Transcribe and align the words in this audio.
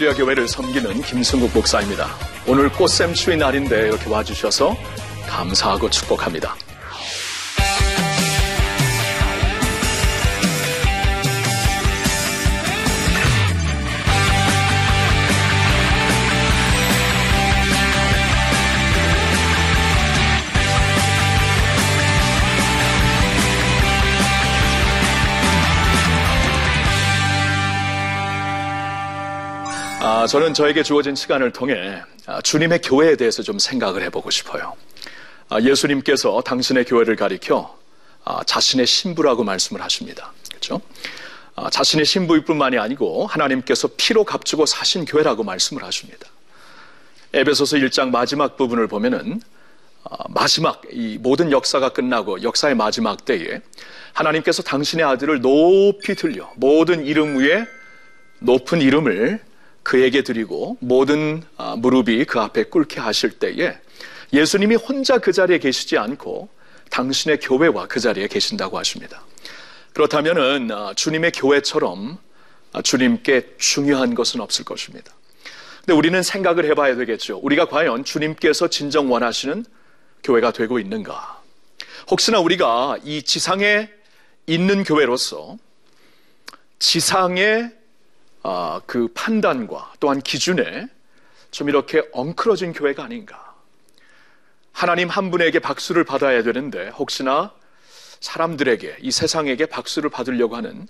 할렐루야 0.00 0.14
교회를 0.14 0.48
섬기는 0.48 1.02
김승국 1.02 1.52
목사입니다. 1.52 2.06
오늘 2.46 2.72
꽃샘추위 2.72 3.36
날인데 3.36 3.88
이렇게 3.88 4.08
와주셔서 4.08 4.74
감사하고 5.28 5.90
축복합니다. 5.90 6.56
저는 30.30 30.54
저에게 30.54 30.84
주어진 30.84 31.16
시간을 31.16 31.50
통해 31.50 32.04
아, 32.24 32.40
주님의 32.40 32.82
교회에 32.82 33.16
대해서 33.16 33.42
좀 33.42 33.58
생각을 33.58 34.00
해보고 34.04 34.30
싶어요. 34.30 34.76
아, 35.48 35.60
예수님께서 35.60 36.40
당신의 36.42 36.84
교회를 36.84 37.16
가리켜 37.16 37.76
아, 38.24 38.44
자신의 38.44 38.86
신부라고 38.86 39.42
말씀을 39.42 39.82
하십니다. 39.82 40.32
그렇죠? 40.48 40.80
자신의 41.72 42.06
신부일 42.06 42.44
뿐만이 42.44 42.78
아니고 42.78 43.26
하나님께서 43.26 43.88
피로 43.96 44.22
값주고 44.22 44.66
사신 44.66 45.04
교회라고 45.04 45.42
말씀을 45.42 45.82
하십니다. 45.82 46.28
에베소서 47.32 47.78
1장 47.78 48.10
마지막 48.10 48.56
부분을 48.56 48.86
보면은 48.86 49.42
마지막 50.28 50.80
이 50.92 51.18
모든 51.18 51.50
역사가 51.50 51.88
끝나고 51.88 52.44
역사의 52.44 52.76
마지막 52.76 53.24
때에 53.24 53.60
하나님께서 54.12 54.62
당신의 54.62 55.04
아들을 55.04 55.40
높이 55.40 56.14
들려 56.14 56.52
모든 56.54 57.04
이름 57.04 57.36
위에 57.36 57.66
높은 58.38 58.80
이름을 58.80 59.49
그에게 59.90 60.22
드리고 60.22 60.76
모든 60.78 61.42
아, 61.56 61.74
무릎이 61.76 62.24
그 62.24 62.38
앞에 62.38 62.62
꿇게 62.62 63.00
하실 63.00 63.40
때에 63.40 63.76
예수님이 64.32 64.76
혼자 64.76 65.18
그 65.18 65.32
자리에 65.32 65.58
계시지 65.58 65.98
않고 65.98 66.48
당신의 66.90 67.40
교회와 67.40 67.88
그 67.88 67.98
자리에 67.98 68.28
계신다고 68.28 68.78
하십니다. 68.78 69.24
그렇다면은 69.92 70.70
아, 70.70 70.94
주님의 70.94 71.32
교회처럼 71.32 72.18
아, 72.72 72.82
주님께 72.82 73.56
중요한 73.58 74.14
것은 74.14 74.40
없을 74.40 74.64
것입니다. 74.64 75.12
근데 75.80 75.94
우리는 75.94 76.22
생각을 76.22 76.66
해봐야 76.66 76.94
되겠죠. 76.94 77.40
우리가 77.42 77.64
과연 77.64 78.04
주님께서 78.04 78.68
진정 78.68 79.10
원하시는 79.10 79.64
교회가 80.22 80.52
되고 80.52 80.78
있는가? 80.78 81.42
혹시나 82.08 82.38
우리가 82.38 82.98
이 83.02 83.24
지상에 83.24 83.90
있는 84.46 84.84
교회로서 84.84 85.58
지상의 86.78 87.64
아, 87.64 87.79
그 88.86 89.08
판단과 89.14 89.92
또한 90.00 90.20
기준에 90.20 90.88
좀 91.50 91.68
이렇게 91.68 92.02
엉클어진 92.12 92.72
교회가 92.72 93.04
아닌가. 93.04 93.54
하나님 94.72 95.08
한 95.08 95.30
분에게 95.30 95.58
박수를 95.58 96.04
받아야 96.04 96.42
되는데 96.42 96.88
혹시나 96.90 97.52
사람들에게 98.20 98.98
이 99.00 99.10
세상에게 99.10 99.66
박수를 99.66 100.10
받으려고 100.10 100.56
하는 100.56 100.86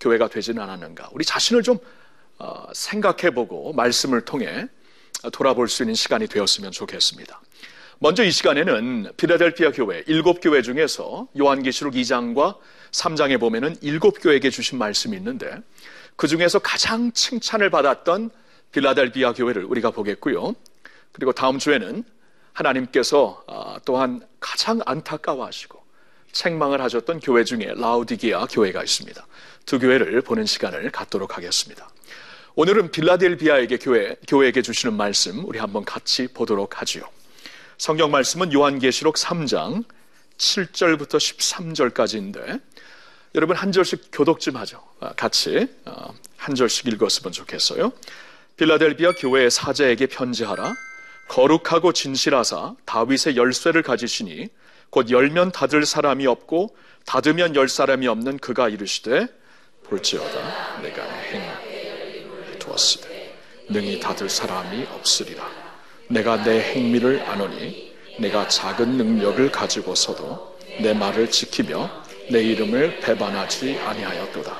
교회가 0.00 0.28
되지는 0.28 0.62
않았는가. 0.62 1.10
우리 1.12 1.24
자신을 1.24 1.62
좀 1.62 1.78
어, 2.38 2.66
생각해보고 2.72 3.74
말씀을 3.74 4.24
통해 4.24 4.66
돌아볼 5.32 5.68
수 5.68 5.82
있는 5.82 5.94
시간이 5.94 6.26
되었으면 6.26 6.72
좋겠습니다. 6.72 7.40
먼저 7.98 8.24
이 8.24 8.30
시간에는 8.30 9.12
피라델피아 9.18 9.72
교회 9.72 10.02
일곱 10.06 10.40
교회 10.40 10.62
중에서 10.62 11.28
요한계시록 11.38 11.94
2장과 11.94 12.56
3장에 12.92 13.38
보면은 13.38 13.76
일곱 13.82 14.22
교회에게 14.22 14.48
주신 14.48 14.78
말씀이 14.78 15.14
있는데 15.18 15.54
그 16.16 16.28
중에서 16.28 16.58
가장 16.58 17.12
칭찬을 17.12 17.70
받았던 17.70 18.30
빌라델비아 18.72 19.32
교회를 19.32 19.64
우리가 19.64 19.90
보겠고요. 19.90 20.54
그리고 21.12 21.32
다음 21.32 21.58
주에는 21.58 22.04
하나님께서 22.52 23.42
아, 23.46 23.78
또한 23.84 24.26
가장 24.38 24.80
안타까워하시고 24.84 25.80
책망을 26.32 26.80
하셨던 26.80 27.20
교회 27.20 27.44
중에 27.44 27.72
라우디기아 27.76 28.46
교회가 28.46 28.82
있습니다. 28.82 29.26
두 29.66 29.78
교회를 29.78 30.20
보는 30.22 30.46
시간을 30.46 30.90
갖도록 30.90 31.36
하겠습니다. 31.36 31.88
오늘은 32.54 32.90
빌라델비아에게 32.90 33.78
교회, 33.78 34.16
교회에게 34.26 34.62
주시는 34.62 34.96
말씀 34.96 35.44
우리 35.44 35.58
한번 35.58 35.84
같이 35.84 36.28
보도록 36.28 36.80
하지요. 36.80 37.04
성경 37.78 38.10
말씀은 38.10 38.52
요한계시록 38.52 39.16
3장 39.16 39.84
7절부터 40.36 41.16
13절까지인데 41.16 42.60
여러분 43.34 43.54
한 43.56 43.70
절씩 43.70 44.08
교독 44.12 44.40
좀 44.40 44.56
하죠. 44.56 44.82
아, 44.98 45.12
같이 45.12 45.68
어, 45.84 46.12
한 46.36 46.54
절씩 46.54 46.88
읽었으면 46.88 47.32
좋겠어요. 47.32 47.92
빌라델비아 48.56 49.12
교회의 49.12 49.50
사제에게 49.50 50.06
편지하라. 50.06 50.74
거룩하고 51.28 51.92
진실하사 51.92 52.74
다윗의 52.84 53.36
열쇠를 53.36 53.82
가지시니 53.82 54.48
곧 54.90 55.10
열면 55.10 55.52
닫을 55.52 55.86
사람이 55.86 56.26
없고 56.26 56.76
닫으면 57.06 57.54
열 57.54 57.68
사람이 57.68 58.08
없는 58.08 58.38
그가 58.38 58.68
이르시되 58.68 59.28
볼지어다 59.84 60.80
내가 60.82 61.04
행 61.04 61.42
두었으되 62.58 63.38
능히 63.68 64.00
닫을 64.00 64.28
사람이 64.28 64.86
없으리라. 64.90 65.48
내가 66.08 66.42
내 66.42 66.60
행미를 66.60 67.22
아노니 67.28 67.94
내가 68.18 68.48
작은 68.48 68.96
능력을 68.96 69.52
가지고서도 69.52 70.58
내 70.80 70.92
말을 70.92 71.30
지키며 71.30 71.99
내 72.30 72.42
이름을 72.42 73.00
배반하지 73.00 73.78
아니하였도다. 73.78 74.56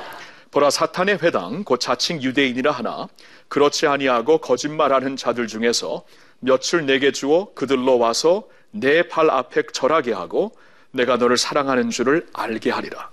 보라 0.50 0.70
사탄의 0.70 1.18
회당 1.22 1.62
곧 1.62 1.78
자칭 1.78 2.20
유대인이라 2.20 2.72
하나 2.72 3.06
그렇지 3.48 3.86
아니하고 3.86 4.38
거짓말하는 4.38 5.16
자들 5.16 5.46
중에서 5.46 6.04
며칠 6.40 6.86
내게 6.86 7.12
주어 7.12 7.52
그들로 7.54 7.98
와서 7.98 8.44
내 8.72 9.02
발 9.02 9.30
앞에 9.30 9.62
절하게 9.72 10.12
하고 10.12 10.52
내가 10.90 11.16
너를 11.16 11.36
사랑하는 11.36 11.90
줄을 11.90 12.26
알게 12.32 12.70
하리라. 12.70 13.10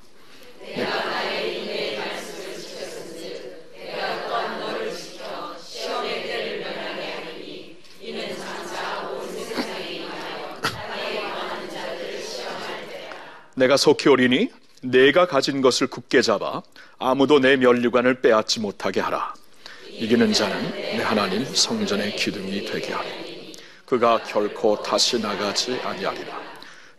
내가 0.76 1.17
내가 13.58 13.76
속히 13.76 14.08
오리니 14.08 14.52
내가 14.84 15.26
가진 15.26 15.62
것을 15.62 15.88
굳게 15.88 16.22
잡아 16.22 16.62
아무도 17.00 17.40
내 17.40 17.56
면류관을 17.56 18.22
빼앗지 18.22 18.60
못하게 18.60 19.00
하라. 19.00 19.34
이기는 19.90 20.32
자는 20.32 20.72
내 20.72 21.02
하나님 21.02 21.44
성전의 21.44 22.18
기둥이 22.18 22.66
되게 22.66 22.94
하리. 22.94 23.56
그가 23.88 24.22
결코 24.22 24.80
다시 24.84 25.20
나가지 25.20 25.80
아니하리라. 25.84 26.40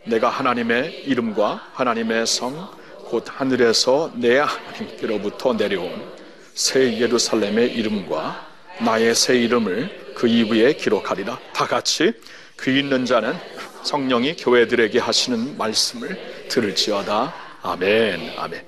내가 0.03 0.27
하나님의 0.27 1.03
이름과 1.05 1.69
하나님의 1.71 2.27
성, 2.27 2.69
곧 3.05 3.23
하늘에서 3.25 4.11
내 4.15 4.39
하나님께로부터 4.39 5.53
내려온 5.53 6.11
새 6.55 6.99
예루살렘의 6.99 7.71
이름과 7.71 8.47
나의 8.81 9.15
새 9.15 9.39
이름을 9.39 10.13
그 10.13 10.27
이후에 10.27 10.73
기록하리라. 10.73 11.39
다 11.53 11.65
같이 11.65 12.11
귀 12.61 12.79
있는 12.79 13.05
자는 13.05 13.33
성령이 13.83 14.35
교회들에게 14.35 14.99
하시는 14.99 15.57
말씀을 15.57 16.38
들을지어다. 16.49 17.33
아멘. 17.61 18.33
아멘. 18.37 18.65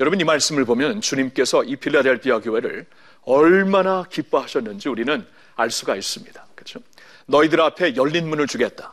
여러분 0.00 0.20
이 0.20 0.24
말씀을 0.24 0.64
보면 0.64 1.00
주님께서 1.00 1.62
이 1.64 1.76
필라델비아 1.76 2.40
교회를 2.40 2.86
얼마나 3.22 4.04
기뻐하셨는지 4.10 4.88
우리는 4.88 5.24
알 5.54 5.70
수가 5.70 5.94
있습니다. 5.94 6.46
그렇죠? 6.54 6.80
너희들 7.26 7.60
앞에 7.60 7.94
열린 7.94 8.28
문을 8.28 8.46
주겠다. 8.46 8.92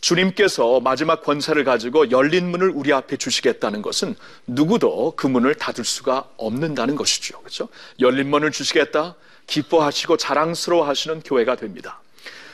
주님께서 0.00 0.80
마지막 0.80 1.22
권세를 1.22 1.64
가지고 1.64 2.10
열린 2.10 2.50
문을 2.50 2.70
우리 2.70 2.92
앞에 2.92 3.16
주시겠다는 3.16 3.82
것은 3.82 4.14
누구도 4.46 5.14
그 5.16 5.26
문을 5.26 5.54
닫을 5.54 5.84
수가 5.84 6.28
없는다는 6.36 6.96
것이죠. 6.96 7.40
그렇죠? 7.40 7.68
열린 8.00 8.30
문을 8.30 8.50
주시겠다. 8.50 9.14
기뻐하시고 9.46 10.16
자랑스러워 10.16 10.86
하시는 10.86 11.20
교회가 11.20 11.56
됩니다. 11.56 12.00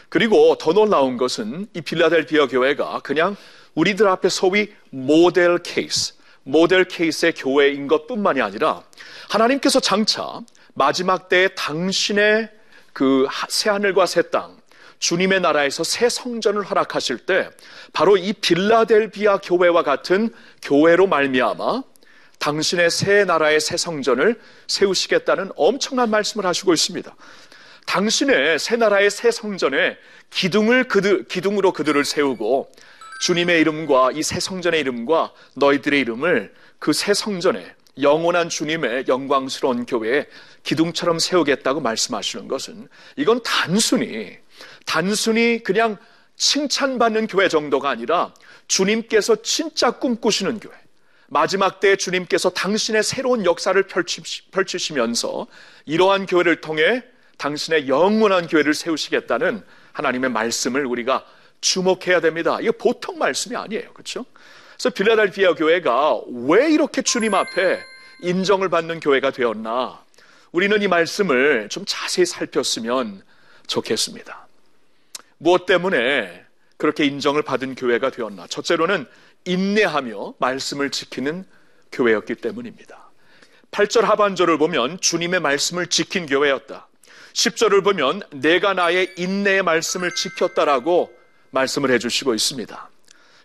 그리고 0.08 0.56
더 0.58 0.72
놀라운 0.72 1.16
것은 1.16 1.66
이 1.74 1.80
빌라델비아 1.80 2.46
교회가 2.46 3.00
그냥 3.00 3.36
우리들 3.74 4.06
앞에 4.08 4.28
소위 4.28 4.72
모델 4.90 5.58
케이스, 5.58 6.14
모델 6.42 6.84
케이스의 6.84 7.34
교회인 7.34 7.86
것 7.86 8.06
뿐만이 8.06 8.40
아니라 8.40 8.82
하나님께서 9.30 9.80
장차 9.80 10.40
마지막 10.74 11.28
때에 11.28 11.48
당신의 11.48 12.50
그 12.92 13.26
새하늘과 13.48 14.06
새 14.06 14.22
땅, 14.22 14.56
주님의 14.98 15.40
나라에서 15.40 15.82
새 15.82 16.08
성전을 16.08 16.62
허락하실 16.62 17.18
때 17.26 17.48
바로 17.92 18.16
이 18.16 18.32
빌라델비아 18.32 19.38
교회와 19.38 19.82
같은 19.82 20.32
교회로 20.62 21.08
말미암아 21.08 21.82
당신의 22.38 22.90
새 22.90 23.24
나라의 23.24 23.60
새 23.60 23.76
성전을 23.76 24.40
세우시겠다는 24.66 25.50
엄청난 25.56 26.10
말씀을 26.10 26.46
하시고 26.46 26.72
있습니다. 26.72 27.14
당신의 27.86 28.58
새 28.58 28.76
나라의 28.76 29.10
새 29.10 29.30
성전에 29.30 29.96
기둥을 30.30 30.84
그들, 30.84 31.24
기둥으로 31.24 31.72
그들을 31.72 32.04
세우고 32.04 32.70
주님의 33.22 33.60
이름과 33.60 34.10
이 34.12 34.22
새 34.22 34.40
성전의 34.40 34.80
이름과 34.80 35.32
너희들의 35.54 36.00
이름을 36.00 36.52
그 36.80 36.92
새 36.92 37.14
성전에 37.14 37.72
영원한 38.00 38.48
주님의 38.48 39.04
영광스러운 39.06 39.86
교회에 39.86 40.26
기둥처럼 40.64 41.20
세우겠다고 41.20 41.80
말씀하시는 41.80 42.48
것은 42.48 42.88
이건 43.16 43.40
단순히 43.44 44.38
단순히 44.86 45.62
그냥 45.62 45.98
칭찬받는 46.36 47.28
교회 47.28 47.48
정도가 47.48 47.90
아니라 47.90 48.34
주님께서 48.66 49.42
진짜 49.42 49.92
꿈꾸시는 49.92 50.58
교회 50.58 50.74
마지막 51.28 51.78
때에 51.78 51.94
주님께서 51.94 52.50
당신의 52.50 53.04
새로운 53.04 53.44
역사를 53.44 53.80
펼치시면서 54.50 55.46
이러한 55.86 56.26
교회를 56.26 56.60
통해 56.60 57.04
당신의 57.38 57.86
영원한 57.88 58.48
교회를 58.48 58.74
세우시겠다는 58.74 59.62
하나님의 59.92 60.30
말씀을 60.30 60.86
우리가 60.86 61.24
주목해야 61.62 62.20
됩니다. 62.20 62.58
이게 62.60 62.70
보통 62.70 63.16
말씀이 63.18 63.56
아니에요. 63.56 63.94
그렇죠? 63.94 64.26
그래서 64.74 64.90
빌라델피아 64.90 65.54
교회가 65.54 66.20
왜 66.46 66.70
이렇게 66.70 67.00
주님 67.00 67.34
앞에 67.34 67.80
인정을 68.20 68.68
받는 68.68 69.00
교회가 69.00 69.30
되었나? 69.30 70.02
우리는 70.50 70.82
이 70.82 70.88
말씀을 70.88 71.68
좀 71.70 71.84
자세히 71.86 72.26
살폈으면 72.26 73.22
좋겠습니다. 73.68 74.46
무엇 75.38 75.64
때문에 75.64 76.44
그렇게 76.76 77.04
인정을 77.04 77.42
받은 77.42 77.76
교회가 77.76 78.10
되었나? 78.10 78.46
첫째로는 78.48 79.06
인내하며 79.44 80.34
말씀을 80.38 80.90
지키는 80.90 81.44
교회였기 81.90 82.36
때문입니다. 82.36 83.10
8절 83.70 84.02
하반절을 84.02 84.58
보면 84.58 85.00
주님의 85.00 85.40
말씀을 85.40 85.86
지킨 85.86 86.26
교회였다. 86.26 86.88
10절을 87.32 87.82
보면 87.82 88.22
내가 88.30 88.74
나의 88.74 89.14
인내의 89.16 89.62
말씀을 89.62 90.14
지켰다라고 90.14 91.21
말씀을 91.52 91.90
해주시고 91.92 92.34
있습니다. 92.34 92.90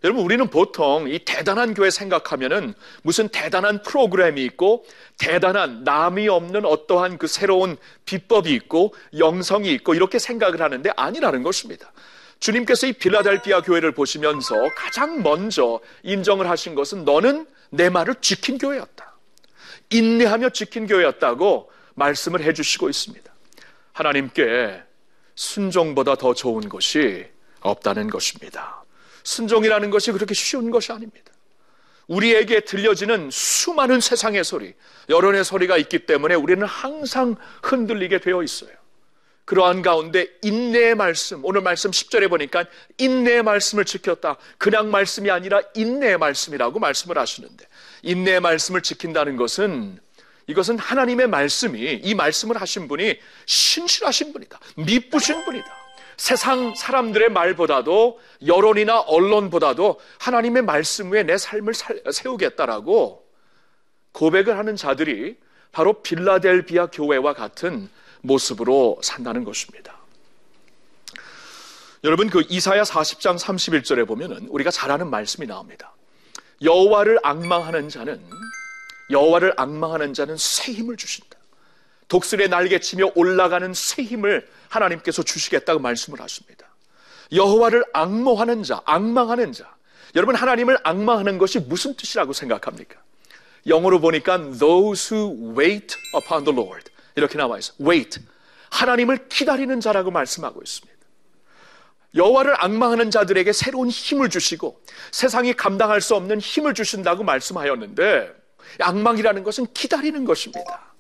여러분, 0.04 0.24
우리는 0.24 0.48
보통 0.50 1.10
이 1.10 1.20
대단한 1.20 1.74
교회 1.74 1.90
생각하면은 1.90 2.74
무슨 3.02 3.30
대단한 3.30 3.82
프로그램이 3.82 4.44
있고 4.46 4.86
대단한 5.18 5.84
남이 5.84 6.28
없는 6.28 6.66
어떠한 6.66 7.18
그 7.18 7.28
새로운 7.28 7.78
비법이 8.06 8.54
있고 8.54 8.94
영성이 9.18 9.72
있고 9.74 9.96
이렇게 9.96 10.20
생각을 10.20 10.62
하는데 10.62 10.90
아니라는 10.96 11.44
것입니다. 11.44 11.92
주님께서 12.40 12.88
이 12.88 12.94
빌라델피아 12.94 13.62
교회를 13.62 13.94
보시면서 13.94 14.56
가장 14.76 15.24
먼저 15.24 15.80
인정을 16.04 16.48
하신 16.48 16.76
것은 16.76 17.04
너는 17.04 17.48
내 17.72 17.90
말을 17.90 18.16
지킨 18.22 18.60
교회였다. 18.60 19.18
인내하며 19.90 20.50
지킨 20.50 20.86
교회였다고 20.86 21.72
말씀을 21.96 22.44
해주시고 22.44 22.90
있습니다. 22.90 23.34
하나님께 23.94 24.84
순종보다 25.34 26.16
더 26.16 26.36
좋은 26.36 26.70
것이 26.70 27.26
없다는 27.62 28.10
것입니다. 28.10 28.84
순종이라는 29.24 29.90
것이 29.90 30.12
그렇게 30.12 30.34
쉬운 30.34 30.72
것이 30.72 30.92
아닙니다. 30.92 31.32
우리에게 32.08 32.62
들려지는 32.62 33.30
수많은 33.32 34.00
세상의 34.00 34.44
소리, 34.44 34.74
여론의 35.10 35.44
소리가 35.44 35.78
있기 35.78 36.06
때문에 36.06 36.36
우리는 36.36 36.66
항상 36.66 37.36
흔들리게 37.64 38.20
되어 38.20 38.44
있어요. 38.44 38.72
그러한 39.46 39.82
가운데 39.82 40.28
인내의 40.42 40.96
말씀, 40.96 41.44
오늘 41.46 41.62
말씀 41.62 41.90
10절에 41.92 42.30
보니까 42.30 42.66
인내의 42.98 43.44
말씀을 43.44 43.86
지켰다. 43.86 44.38
그냥 44.58 44.92
말씀이 44.92 45.32
아니라 45.32 45.62
인내의 45.74 46.18
말씀이라고 46.18 46.80
말씀을 46.80 47.18
하시는데, 47.18 47.66
인내의 48.04 48.42
말씀을 48.42 48.82
지킨다는 48.82 49.38
것은 49.38 50.00
이것은 50.48 50.78
하나님의 50.80 51.28
말씀이 51.28 52.02
이 52.04 52.14
말씀을 52.14 52.60
하신 52.60 52.88
분이 52.90 53.20
신실하신 53.46 54.34
분이다. 54.34 54.60
미쁘신 54.76 55.46
분이다. 55.46 55.87
세상 56.18 56.74
사람들의 56.74 57.30
말보다도 57.30 58.20
여론이나 58.46 59.00
언론보다도 59.02 60.00
하나님의 60.20 60.64
말씀 60.64 61.14
위에 61.14 61.24
내 61.24 61.38
삶을 61.38 61.74
세우겠다라고 62.12 63.26
고백을 64.12 64.58
하는 64.58 64.76
자들이 64.76 65.38
바로 65.72 66.02
빌라델비아 66.02 66.88
교회와 66.88 67.34
같은 67.34 67.88
모습으로 68.22 69.00
산다는 69.04 69.44
것입니다. 69.44 69.96
여러분 72.04 72.30
그 72.30 72.44
이사야 72.50 72.84
40장 72.84 73.38
31절에 73.38 74.08
보면은 74.08 74.48
우리가 74.50 74.72
잘 74.72 74.92
아는 74.92 75.10
말씀이 75.10 75.46
나옵니다. 75.46 75.94
여호와를 76.64 77.20
악망하는 77.22 77.90
자는 77.90 78.20
여호와를 79.12 79.54
악망하는 79.56 80.14
자는 80.14 80.36
새 80.38 80.72
힘을 80.74 80.98
주신다. 80.98 81.38
독수리의 82.08 82.50
날개치며 82.50 83.12
올라가는 83.16 83.72
새 83.74 84.02
힘을 84.02 84.48
하나님께서 84.70 85.24
주시겠다고 85.24 85.80
말씀을 85.80 86.22
하십니다. 86.22 86.68
여호와를 87.32 87.84
악모하는 87.94 88.64
자, 88.64 88.82
악망하는 88.86 89.54
자. 89.54 89.76
여러분 90.16 90.36
하나님을 90.36 90.78
악망하는 90.84 91.38
것이 91.38 91.60
무슨 91.60 91.96
뜻이라고 91.96 92.34
생각합니까? 92.34 93.00
영어로 93.68 94.00
보니까 94.00 94.38
those 94.58 95.16
who 95.16 95.60
wait 95.60 95.96
upon 96.16 96.46
the 96.46 96.58
Lord 96.58 96.90
이렇게 97.16 97.38
나와 97.38 97.58
있어. 97.60 97.74
wait. 97.82 98.22
하나님을 98.70 99.28
기다리는 99.28 99.80
자라고 99.80 100.12
말씀하고 100.12 100.62
있습니다. 100.62 100.98
여호와를 102.16 102.56
악망하는 102.64 103.12
자들에게 103.12 103.52
새로운 103.54 103.90
힘을 103.90 104.30
주시고 104.30 104.82
세상이 105.12 105.54
감당할 105.54 106.02
수 106.02 106.16
없는 106.16 106.40
힘을 106.40 106.74
주신다고 106.74 107.24
말씀하였는데 107.24 108.34
악망이라는 108.80 109.44
것은 109.44 109.68
기다리는 109.74 110.26
것입니다. 110.26 110.94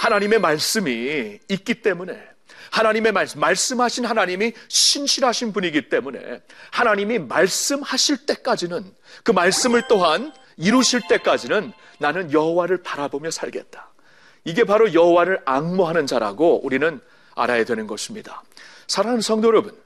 하나님의 0.00 0.40
말씀이 0.40 1.38
있기 1.48 1.74
때문에 1.82 2.31
하나님의 2.72 3.12
말씀, 3.12 3.40
말씀하신 3.40 4.06
하나님이 4.06 4.54
신실하신 4.68 5.52
분이기 5.52 5.88
때문에 5.88 6.40
하나님이 6.70 7.18
말씀하실 7.20 8.26
때까지는 8.26 8.84
그 9.22 9.30
말씀을 9.30 9.84
또한 9.88 10.32
이루실 10.56 11.02
때까지는 11.08 11.72
나는 11.98 12.32
여호와를 12.32 12.82
바라보며 12.82 13.30
살겠다. 13.30 13.90
이게 14.44 14.64
바로 14.64 14.92
여호와를 14.92 15.42
악모하는 15.44 16.06
자라고 16.06 16.64
우리는 16.64 17.00
알아야 17.34 17.64
되는 17.64 17.86
것입니다. 17.86 18.42
사랑하는 18.86 19.20
성도 19.20 19.48
여러분, 19.48 19.78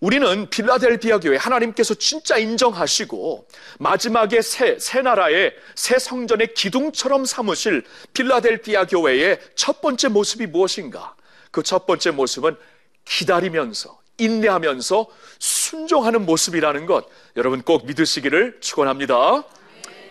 우리는 0.00 0.50
빌라델비아 0.50 1.20
교회 1.20 1.36
하나님께서 1.36 1.94
진짜 1.94 2.36
인정하시고 2.36 3.46
마지막에 3.78 4.42
새, 4.42 4.78
새 4.78 5.02
나라의 5.02 5.54
새 5.74 5.98
성전의 5.98 6.54
기둥처럼 6.54 7.24
삼으실 7.24 7.84
빌라델비아 8.12 8.86
교회의 8.86 9.40
첫 9.54 9.80
번째 9.80 10.08
모습이 10.08 10.46
무엇인가? 10.46 11.14
그 11.50 11.62
첫 11.62 11.86
번째 11.86 12.10
모습은 12.12 12.56
기다리면서 13.04 13.98
인내하면서 14.18 15.06
순종하는 15.38 16.26
모습이라는 16.26 16.86
것 16.86 17.06
여러분 17.36 17.62
꼭 17.62 17.86
믿으시기를 17.86 18.58
축원합니다. 18.60 19.44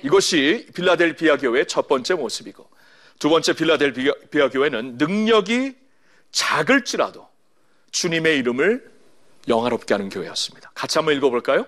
이것이 0.04 0.68
빌라델비아 0.74 1.38
교회의 1.38 1.68
첫 1.68 1.88
번째 1.88 2.14
모습이고 2.16 2.70
두 3.20 3.30
번째 3.30 3.54
빌라델비아 3.54 4.50
교회는 4.52 4.98
능력이 4.98 5.76
작을지라도 6.32 7.28
주님의 7.92 8.38
이름을 8.40 8.92
영화롭게 9.48 9.94
하는 9.94 10.10
교회였습니다. 10.10 10.72
같이 10.74 10.98
한번 10.98 11.16
읽어볼까요? 11.16 11.66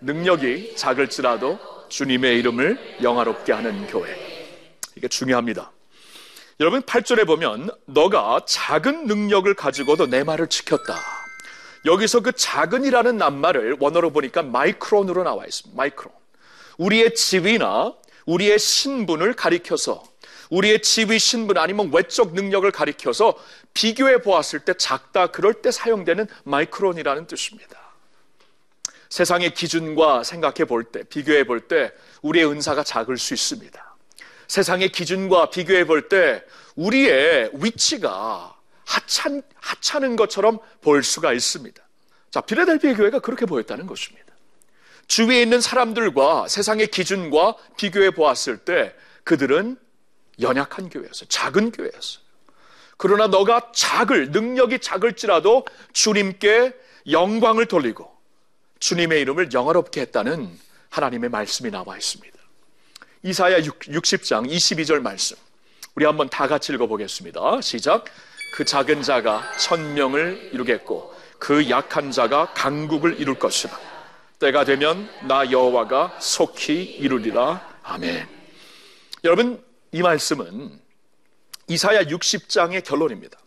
능력이 0.00 0.76
작을지라도 0.76 1.58
주님의 1.88 2.38
이름을 2.38 2.98
영화롭게 3.02 3.52
하는 3.52 3.86
교회. 3.86 4.16
이게 4.96 5.08
중요합니다. 5.08 5.70
여러분 6.58 6.80
8절에 6.80 7.26
보면 7.26 7.70
너가 7.84 8.40
작은 8.46 9.06
능력을 9.06 9.52
가지고도 9.54 10.06
내 10.06 10.24
말을 10.24 10.46
지켰다. 10.46 10.98
여기서 11.84 12.20
그 12.20 12.32
작은이라는 12.32 13.18
낱말을 13.18 13.76
원어로 13.78 14.10
보니까 14.10 14.42
마이크론으로 14.42 15.22
나와 15.22 15.44
있습니다. 15.44 15.76
마이크론. 15.76 16.12
우리의 16.78 17.14
지위나 17.14 17.94
우리의 18.24 18.58
신분을 18.58 19.34
가리켜서 19.34 20.02
우리의 20.48 20.80
지위 20.80 21.18
신분 21.18 21.58
아니면 21.58 21.90
외적 21.92 22.32
능력을 22.32 22.70
가리켜서 22.70 23.36
비교해 23.74 24.22
보았을 24.22 24.60
때 24.60 24.74
작다 24.74 25.28
그럴 25.28 25.54
때 25.54 25.70
사용되는 25.70 26.26
마이크론이라는 26.44 27.26
뜻입니다. 27.26 27.78
세상의 29.10 29.54
기준과 29.54 30.24
생각해 30.24 30.64
볼 30.64 30.84
때, 30.84 31.02
비교해 31.04 31.44
볼 31.44 31.68
때 31.68 31.92
우리의 32.22 32.50
은사가 32.50 32.82
작을 32.82 33.18
수 33.18 33.34
있습니다. 33.34 33.85
세상의 34.48 34.90
기준과 34.90 35.50
비교해 35.50 35.84
볼 35.84 36.08
때 36.08 36.44
우리의 36.76 37.50
위치가 37.54 38.54
하찮, 38.84 39.42
하찮은 39.56 40.16
것처럼 40.16 40.58
보일 40.80 41.02
수가 41.02 41.32
있습니다. 41.32 41.82
자, 42.30 42.40
필라델피아 42.40 42.94
교회가 42.94 43.20
그렇게 43.20 43.46
보였다는 43.46 43.86
것입니다. 43.86 44.26
주위에 45.08 45.42
있는 45.42 45.60
사람들과 45.60 46.48
세상의 46.48 46.88
기준과 46.88 47.56
비교해 47.76 48.10
보았을 48.10 48.58
때 48.58 48.94
그들은 49.24 49.78
연약한 50.40 50.90
교회였어요. 50.90 51.28
작은 51.28 51.72
교회였어요. 51.72 52.24
그러나 52.98 53.26
너가 53.26 53.72
작을, 53.74 54.30
능력이 54.30 54.80
작을지라도 54.80 55.64
주님께 55.92 56.74
영광을 57.10 57.66
돌리고 57.66 58.10
주님의 58.80 59.20
이름을 59.22 59.52
영화롭게 59.52 60.02
했다는 60.02 60.58
하나님의 60.90 61.30
말씀이 61.30 61.70
나와 61.70 61.96
있습니다. 61.96 62.35
이사야 63.22 63.60
60장 63.60 64.48
22절 64.48 65.00
말씀. 65.00 65.36
우리 65.94 66.04
한번 66.04 66.28
다 66.28 66.46
같이 66.46 66.72
읽어보겠습니다. 66.72 67.60
시작. 67.62 68.04
그 68.52 68.64
작은 68.64 69.02
자가 69.02 69.56
천명을 69.58 70.50
이루겠고 70.52 71.14
그 71.38 71.68
약한 71.70 72.10
자가 72.10 72.52
강국을 72.54 73.18
이룰 73.20 73.38
것이라. 73.38 73.78
때가 74.38 74.64
되면 74.64 75.08
나 75.26 75.50
여호와가 75.50 76.18
속히 76.20 76.82
이루리라. 76.82 77.66
아멘. 77.82 78.28
여러분 79.24 79.62
이 79.92 80.02
말씀은 80.02 80.78
이사야 81.68 82.04
60장의 82.04 82.84
결론입니다. 82.84 83.38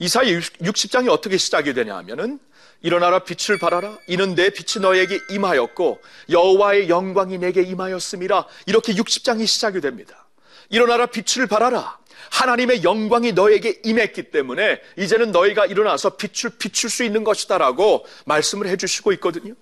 이사야 0.00 0.26
60장이 0.26 1.08
어떻게 1.08 1.36
시작이 1.36 1.72
되냐 1.72 1.96
하면은 1.98 2.38
일어나라 2.80 3.20
빛을 3.20 3.58
발하라 3.58 3.98
이는 4.06 4.34
내 4.34 4.50
빛이 4.50 4.80
너에게 4.82 5.18
임하였고 5.30 6.00
여호와의 6.30 6.88
영광이 6.88 7.38
내게 7.38 7.62
임하였음이라 7.62 8.46
이렇게 8.66 8.92
60장이 8.94 9.46
시작이 9.46 9.80
됩니다. 9.80 10.26
일어나라 10.70 11.06
빛을 11.06 11.46
발하라 11.46 11.98
하나님의 12.30 12.84
영광이 12.84 13.32
너에게 13.32 13.80
임했기 13.84 14.30
때문에 14.30 14.80
이제는 14.96 15.32
너희가 15.32 15.66
일어나서 15.66 16.16
빛을 16.16 16.56
비출 16.58 16.90
수 16.90 17.02
있는 17.04 17.24
것이다라고 17.24 18.04
말씀을 18.26 18.68
해주시고 18.68 19.12
있거든요. 19.14 19.54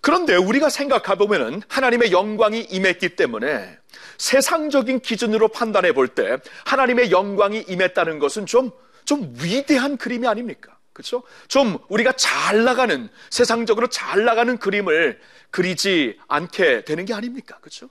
그런데 0.00 0.34
우리가 0.34 0.70
생각해 0.70 1.16
보면은 1.18 1.62
하나님의 1.68 2.10
영광이 2.12 2.66
임했기 2.70 3.10
때문에 3.16 3.78
세상적인 4.18 5.00
기준으로 5.00 5.48
판단해 5.48 5.92
볼 5.92 6.08
때 6.08 6.38
하나님의 6.64 7.10
영광이 7.10 7.66
임했다는 7.68 8.18
것은 8.18 8.46
좀, 8.46 8.70
좀 9.04 9.34
위대한 9.40 9.96
그림이 9.96 10.26
아닙니까? 10.26 10.79
그렇죠? 10.92 11.22
좀 11.48 11.78
우리가 11.88 12.12
잘 12.12 12.64
나가는 12.64 13.08
세상적으로 13.30 13.88
잘 13.88 14.24
나가는 14.24 14.56
그림을 14.58 15.20
그리지 15.50 16.18
않게 16.28 16.84
되는 16.84 17.04
게 17.04 17.14
아닙니까? 17.14 17.58
그렇죠? 17.60 17.88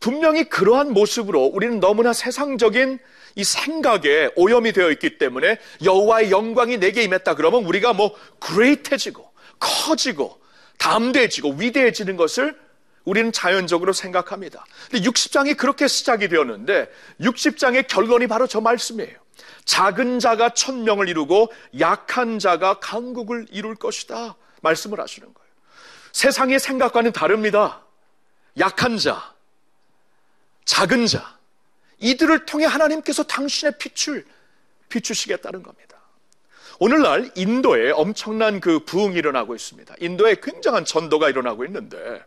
분명히 0.00 0.44
그러한 0.48 0.92
모습으로 0.92 1.44
우리는 1.44 1.78
너무나 1.78 2.12
세상적인 2.12 2.98
이 3.36 3.44
생각에 3.44 4.30
오염이 4.34 4.72
되어 4.72 4.90
있기 4.92 5.18
때문에 5.18 5.58
여호와의 5.84 6.30
영광이 6.30 6.78
내게 6.78 7.02
임했다 7.02 7.34
그러면 7.34 7.64
우리가 7.64 7.92
뭐 7.92 8.16
그레이트해지고 8.40 9.30
커지고 9.58 10.40
담대해지고 10.78 11.56
위대해지는 11.58 12.16
것을 12.16 12.58
우리는 13.04 13.30
자연적으로 13.32 13.92
생각합니다. 13.92 14.64
근데 14.90 15.06
60장이 15.08 15.56
그렇게 15.56 15.86
시작이 15.86 16.28
되었는데 16.28 16.90
60장의 17.20 17.86
결론이 17.86 18.26
바로 18.26 18.46
저 18.46 18.60
말씀이에요. 18.60 19.19
작은 19.70 20.18
자가 20.18 20.48
천명을 20.48 21.08
이루고 21.08 21.52
약한 21.78 22.40
자가 22.40 22.80
강국을 22.80 23.46
이룰 23.52 23.76
것이다. 23.76 24.34
말씀을 24.62 24.98
하시는 24.98 25.32
거예요. 25.32 25.50
세상의 26.10 26.58
생각과는 26.58 27.12
다릅니다. 27.12 27.80
약한 28.58 28.98
자, 28.98 29.32
작은 30.64 31.06
자, 31.06 31.38
이들을 31.98 32.46
통해 32.46 32.66
하나님께서 32.66 33.22
당신의 33.22 33.74
빛을 33.78 34.26
비추시겠다는 34.88 35.62
겁니다. 35.62 35.98
오늘날 36.80 37.30
인도에 37.36 37.92
엄청난 37.92 38.58
그 38.58 38.84
부흥이 38.84 39.14
일어나고 39.14 39.54
있습니다. 39.54 39.94
인도에 40.00 40.40
굉장한 40.42 40.84
전도가 40.84 41.30
일어나고 41.30 41.64
있는데 41.66 42.20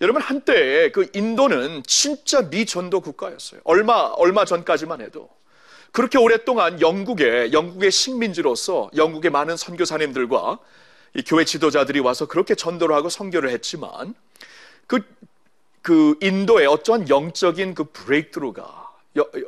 여러분 0.00 0.22
한때 0.22 0.90
그 0.92 1.10
인도는 1.12 1.82
진짜 1.86 2.40
미전도 2.40 3.02
국가였어요. 3.02 3.60
얼마 3.64 3.92
얼마 4.16 4.46
전까지만 4.46 5.02
해도 5.02 5.28
그렇게 5.92 6.18
오랫동안 6.18 6.80
영국의 6.80 7.52
영국의 7.52 7.90
식민지로서 7.90 8.90
영국의 8.96 9.30
많은 9.30 9.56
선교사님들과 9.56 10.58
이 11.14 11.22
교회 11.22 11.44
지도자들이 11.44 12.00
와서 12.00 12.26
그렇게 12.26 12.54
전도를 12.54 12.94
하고 12.94 13.08
선교를 13.08 13.50
했지만 13.50 14.14
그 14.86 15.00
그 15.82 16.16
인도에 16.20 16.66
어떠한 16.66 17.08
영적인 17.08 17.74
그 17.74 17.84
브레이크루가 17.84 18.90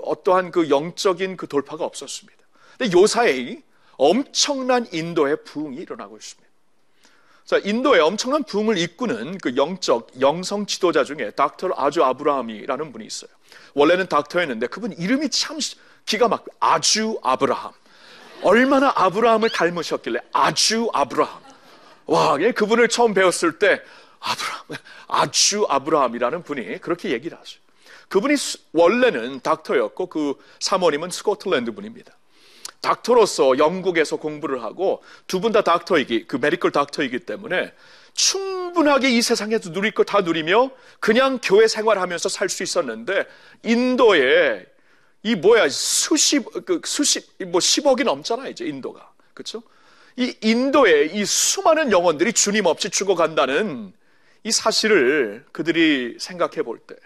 어떠한 0.03 0.51
그 0.51 0.71
영적인 0.71 1.37
그 1.37 1.47
돌파가 1.47 1.85
없었습니다. 1.85 2.43
근데 2.79 2.97
요사이 2.97 3.63
엄청난 3.97 4.87
인도의 4.93 5.45
부흥이 5.45 5.77
일어나고 5.77 6.17
있습니다. 6.17 6.51
자, 7.45 7.59
인도에 7.63 8.01
엄청난 8.01 8.45
부흥을 8.45 8.79
이끄는 8.79 9.39
그 9.39 9.57
영적 9.57 10.21
영성 10.21 10.65
지도자 10.65 11.05
중에 11.05 11.33
닥터 11.33 11.71
아주 11.77 12.03
아브라함이라는 12.03 12.93
분이 12.93 13.05
있어요. 13.05 13.31
원래는 13.75 14.09
닥터였는데 14.09 14.69
그분 14.69 14.93
이름이 14.93 15.29
참 15.29 15.59
기가 16.05 16.29
막 16.29 16.45
아주 16.61 17.19
아브라함. 17.23 17.73
얼마나 18.43 18.93
아브라함을 18.97 19.51
닮으셨길래 19.51 20.21
아주 20.33 20.91
아브라함. 20.93 21.41
와, 22.07 22.37
그분을 22.55 22.89
처음 22.89 23.15
배웠을 23.15 23.59
때 23.59 23.81
아브라함, 24.21 24.65
아주 25.09 25.67
아브라함이라는 25.69 26.43
분이 26.43 26.81
그렇게 26.81 27.11
얘기를 27.11 27.39
하죠. 27.39 27.61
그분이 28.09 28.35
원래는 28.73 29.41
닥터였고 29.41 30.07
그 30.07 30.35
사모님은 30.61 31.11
스코틀랜드 31.11 31.73
분입니다. 31.73 32.13
닥터로서 32.83 33.59
영국에서 33.59 34.17
공부를 34.17 34.63
하고 34.63 35.03
두 35.29 35.41
분 35.41 35.53
다 35.53 35.63
닥터이기, 35.63 36.27
그 36.27 36.37
medical 36.37 36.73
doctor이기 36.73 37.21
때문에 37.21 37.73
충분하게 38.15 39.09
이 39.11 39.23
세상에서 39.23 39.71
누릴 39.73 39.93
거 39.93 40.03
다 40.03 40.21
누리며 40.21 40.71
그냥 41.01 41.39
교회 41.43 41.69
생활하면서 41.69 42.29
살 42.29 42.49
수 42.49 42.63
있었는데 42.65 43.25
인도에 43.63 44.67
이 45.23 45.35
뭐야 45.35 45.69
수십 45.69 46.45
그 46.65 46.81
수십 46.85 47.31
뭐 47.47 47.61
10억이 47.61 48.05
넘잖아 48.05 48.49
이제 48.49 48.65
인도가 48.65 49.13
그렇죠? 49.35 49.63
이 50.17 50.37
인도에 50.43 51.07
이 51.07 51.25
수많은 51.25 51.93
영혼들이 51.93 52.33
주님 52.33 52.67
없이 52.67 52.91
죽어간다는 52.91 53.93
이 54.45 54.51
사실을 54.51 55.45
그들이 55.53 56.17
생각해 56.19 56.63
볼 56.63 56.79
때 56.87 56.97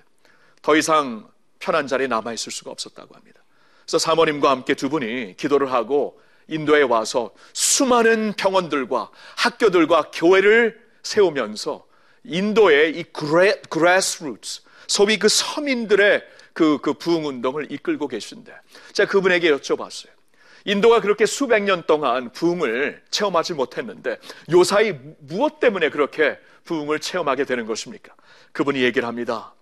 더 0.63 0.75
이상 0.75 1.29
편한 1.61 1.87
자리에 1.87 2.09
남아 2.09 2.33
있을 2.33 2.51
수가 2.51 2.73
없었다고 2.73 3.15
합니다. 3.15 3.41
그래서 3.85 3.99
사모님과 3.99 4.51
함께 4.51 4.75
두 4.75 4.89
분이 4.91 5.37
기도를 5.37 5.71
하고 5.71 6.21
인도에 6.49 6.83
와서 6.83 7.31
수많은 7.53 8.33
병원들과 8.37 9.11
학교들과 9.37 10.11
교회를 10.13 10.77
세우면서 11.05 11.87
인도의 12.25 12.99
이 12.99 13.05
그레, 13.05 13.61
그레스루트, 13.71 14.63
소위 14.89 15.21
그 15.21 15.29
서민들의 15.29 16.25
그, 16.57 16.79
그 16.79 16.95
부흥 16.95 17.27
운동을 17.27 17.71
이끌고 17.71 18.09
계신데 18.09 18.51
제가 18.95 19.11
그분에게 19.11 19.55
여쭤봤어요. 19.55 20.09
인도가 20.65 21.03
그렇게 21.03 21.27
수백 21.27 21.63
년 21.63 21.83
동안 21.87 22.33
부흥을 22.33 23.03
체험하지 23.11 23.53
못했는데 23.53 24.17
요사이 24.51 24.95
무엇 25.19 25.61
때문에 25.61 25.91
그렇게 25.91 26.39
부흥을 26.65 27.01
체험하게 27.01 27.45
되는 27.45 27.67
것입니까? 27.67 28.15
그분이 28.53 28.83
얘기를 28.83 29.07
합니다. 29.07 29.55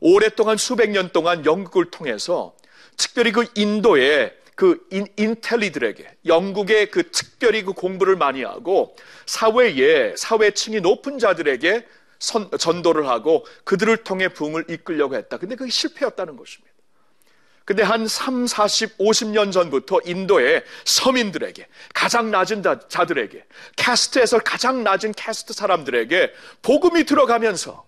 오랫동안 0.00 0.58
수백 0.58 0.90
년 0.90 1.08
동안 1.08 1.46
영국을 1.46 1.90
통해서 1.90 2.54
특별히 2.98 3.32
그 3.32 3.46
인도의 3.54 4.36
그 4.54 4.86
인, 4.90 5.06
인텔리들에게 5.16 6.06
영국의 6.26 6.90
그 6.90 7.10
특별히 7.10 7.62
그 7.62 7.72
공부를 7.72 8.16
많이 8.16 8.44
하고 8.44 8.94
사회에 9.24 10.14
사회층이 10.14 10.82
높은 10.82 11.18
자들에게 11.18 11.86
선, 12.24 12.50
전도를 12.58 13.06
하고 13.08 13.46
그들을 13.64 13.98
통해 13.98 14.28
부흥을 14.28 14.64
이끌려고 14.68 15.14
했다. 15.14 15.36
근데 15.38 15.56
그게 15.56 15.70
실패였다는 15.70 16.36
것입니다. 16.36 16.72
근데 17.64 17.82
한 17.82 18.06
3, 18.06 18.46
40, 18.46 18.98
50년 18.98 19.50
전부터 19.50 20.00
인도의 20.04 20.64
서민들에게, 20.84 21.66
가장 21.94 22.30
낮은 22.30 22.62
자들에게, 22.88 23.44
caste에서 23.76 24.38
가장 24.40 24.84
낮은 24.84 25.12
caste 25.12 25.54
사람들에게 25.54 26.32
복음이 26.60 27.04
들어가면서 27.04 27.86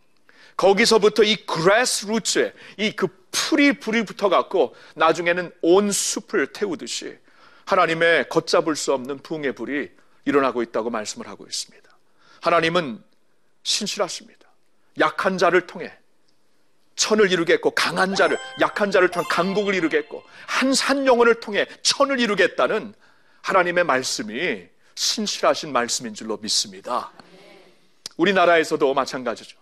거기서부터 0.56 1.24
이 1.24 1.36
grass 1.44 2.06
roots에 2.06 2.54
이 2.78 2.92
그 2.92 3.08
풀이 3.36 3.78
불이 3.78 4.06
붙어갖고 4.06 4.74
나중에는 4.94 5.52
온 5.60 5.92
숲을 5.92 6.54
태우듯이 6.54 7.18
하나님의 7.66 8.30
걷잡을 8.30 8.76
수 8.76 8.94
없는 8.94 9.18
부흥의 9.18 9.54
불이 9.54 9.90
일어나고 10.24 10.62
있다고 10.62 10.88
말씀을 10.88 11.28
하고 11.28 11.44
있습니다. 11.44 11.86
하나님은 12.40 13.02
신실하십니다. 13.66 14.46
약한 15.00 15.38
자를 15.38 15.66
통해 15.66 15.92
천을 16.94 17.30
이루겠고 17.30 17.72
강한 17.72 18.14
자를 18.14 18.38
약한 18.60 18.90
자를 18.90 19.10
통해 19.10 19.26
강국을 19.28 19.74
이루겠고 19.74 20.22
한 20.46 20.72
산 20.72 21.04
영혼을 21.04 21.40
통해 21.40 21.66
천을 21.82 22.20
이루겠다는 22.20 22.94
하나님의 23.42 23.84
말씀이 23.84 24.68
신실하신 24.94 25.72
말씀인 25.72 26.14
줄로 26.14 26.38
믿습니다. 26.38 27.12
우리나라에서도 28.16 28.94
마찬가지죠. 28.94 29.58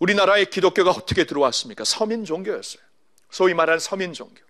우리나라에 0.00 0.46
기독교가 0.46 0.90
어떻게 0.90 1.24
들어왔습니까? 1.24 1.84
서민 1.84 2.24
종교였어요. 2.24 2.82
소위 3.30 3.54
말하는 3.54 3.78
서민 3.78 4.12
종교. 4.12 4.42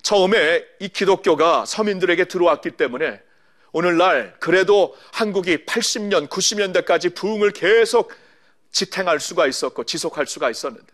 처음에 0.00 0.64
이 0.80 0.88
기독교가 0.88 1.64
서민들에게 1.66 2.24
들어왔기 2.24 2.72
때문에 2.72 3.20
오늘날 3.72 4.34
그래도 4.40 4.96
한국이 5.12 5.64
80년, 5.64 6.28
90년대까지 6.28 7.14
부흥을 7.14 7.52
계속 7.52 8.12
지탱할 8.72 9.20
수가 9.20 9.46
있었고 9.46 9.84
지속할 9.84 10.26
수가 10.26 10.50
있었는데 10.50 10.92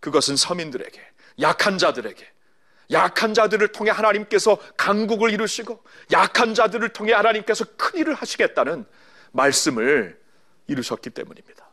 그것은 0.00 0.36
서민들에게, 0.36 1.00
약한 1.40 1.76
자들에게, 1.78 2.26
약한 2.90 3.34
자들을 3.34 3.68
통해 3.68 3.90
하나님께서 3.90 4.56
강국을 4.76 5.30
이루시고 5.32 5.82
약한 6.12 6.54
자들을 6.54 6.88
통해 6.90 7.12
하나님께서 7.12 7.64
큰 7.76 8.00
일을 8.00 8.14
하시겠다는 8.14 8.86
말씀을 9.32 10.18
이루셨기 10.68 11.10
때문입니다. 11.10 11.68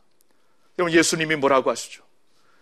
여러분 0.77 0.97
예수님이 0.97 1.37
뭐라고 1.37 1.71
하시죠? 1.71 2.03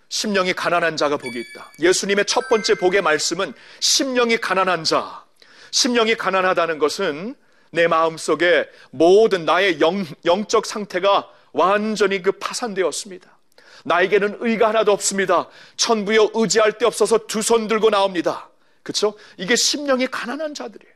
심령이 0.09 0.53
가난한 0.53 0.97
자가 0.97 1.17
복이 1.17 1.39
있다. 1.39 1.71
예수님의 1.79 2.25
첫 2.25 2.47
번째 2.47 2.75
복의 2.75 3.01
말씀은 3.01 3.53
심령이 3.79 4.37
가난한 4.37 4.83
자. 4.83 5.25
심령이 5.71 6.15
가난하다는 6.15 6.77
것은 6.77 7.35
내 7.71 7.87
마음 7.87 8.17
속에 8.17 8.69
모든 8.91 9.45
나의 9.45 9.81
영, 9.81 10.05
영적 10.25 10.67
상태가 10.67 11.27
완전히 11.53 12.21
그 12.21 12.33
파산되었습니다. 12.33 13.37
나에게는 13.85 14.37
의가 14.41 14.69
하나도 14.69 14.91
없습니다. 14.91 15.49
천부여 15.77 16.31
의지할 16.33 16.77
데 16.77 16.85
없어서 16.85 17.25
두 17.27 17.41
손 17.41 17.67
들고 17.67 17.89
나옵니다. 17.89 18.49
그렇죠? 18.81 19.15
이게 19.37 19.55
심령이 19.55 20.07
가난한 20.07 20.53
자들이에요. 20.53 20.93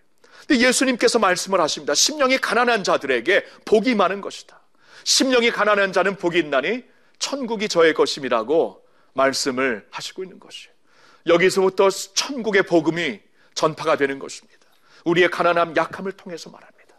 근데 0.48 0.66
예수님께서 0.66 1.20
말씀을 1.20 1.60
하십니다. 1.62 1.94
심령이 1.94 2.38
가난한 2.38 2.84
자들에게 2.84 3.46
복이 3.66 3.96
많은 3.96 4.22
것이다. 4.22 4.60
심령이 5.04 5.52
가난한 5.52 5.94
자는 5.94 6.16
복이 6.16 6.38
있나니 6.40 6.84
천국이 7.20 7.68
저의 7.68 7.94
것임이라고 7.94 8.82
말씀을 9.14 9.88
하시고 9.92 10.24
있는 10.24 10.40
것이에요. 10.40 10.74
여기서부터 11.28 11.90
천국의 11.90 12.64
복음이 12.64 13.20
전파가 13.54 13.98
되는 13.98 14.20
것입니다. 14.20 14.58
우리의 15.04 15.30
가난함, 15.30 15.76
약함을 15.76 16.14
통해서 16.14 16.50
말합니다. 16.50 16.96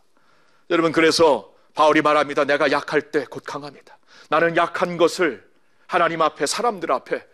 여러분, 0.70 0.92
그래서 0.92 1.54
바울이 1.78 2.02
말합니다. 2.02 2.44
내가 2.44 2.72
약할 2.72 3.12
때 3.12 3.24
곧 3.24 3.44
강합니다. 3.46 3.96
나는 4.30 4.56
약한 4.56 4.96
것을 4.96 5.48
하나님 5.86 6.20
앞에, 6.22 6.44
사람들 6.44 6.90
앞에 6.90 7.24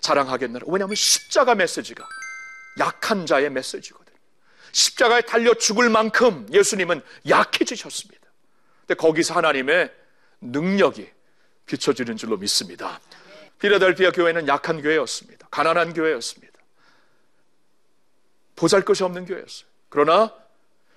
자랑하겠노라. 0.00 0.66
왜냐하면 0.68 0.96
십자가 0.96 1.54
메시지가 1.54 2.04
약한 2.80 3.26
자의 3.26 3.48
메시지거든요. 3.48 4.16
십자가에 4.72 5.20
달려 5.20 5.54
죽을 5.54 5.88
만큼 5.88 6.48
예수님은 6.50 7.00
약해지셨습니다. 7.28 8.26
근데 8.80 8.94
거기서 8.94 9.34
하나님의 9.34 9.92
능력이 10.40 11.08
비춰지는 11.66 12.16
줄로 12.16 12.36
믿습니다. 12.38 13.00
피라델피아 13.60 14.10
교회는 14.10 14.48
약한 14.48 14.82
교회였습니다. 14.82 15.46
가난한 15.48 15.94
교회였습니다. 15.94 16.58
보잘 18.56 18.84
것이 18.84 19.04
없는 19.04 19.26
교회였어요. 19.26 19.68
그러나 19.88 20.34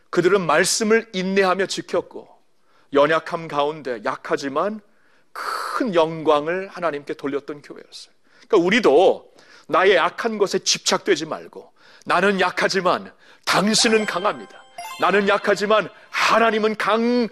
그들은 0.09 0.41
말씀을 0.41 1.07
인내하며 1.13 1.67
지켰고 1.67 2.35
연약함 2.94 3.48
가운데 3.48 4.01
약하지만 4.06 4.82
큰 5.32 5.94
영광을 5.94 6.68
하나님께 6.70 7.15
돌렸던 7.15 7.62
교회였어요. 7.62 8.13
그러니까 8.48 8.65
우리도 8.65 9.34
나의 9.68 9.96
약한 9.96 10.38
것에 10.38 10.60
집착되지 10.60 11.25
말고 11.25 11.72
나는 12.06 12.39
약하지만 12.39 13.12
당신은 13.46 14.06
강합니다. 14.06 14.63
나는 15.01 15.27
약하지만 15.27 15.89
하나님은 16.10 16.75
강, 16.77 17.27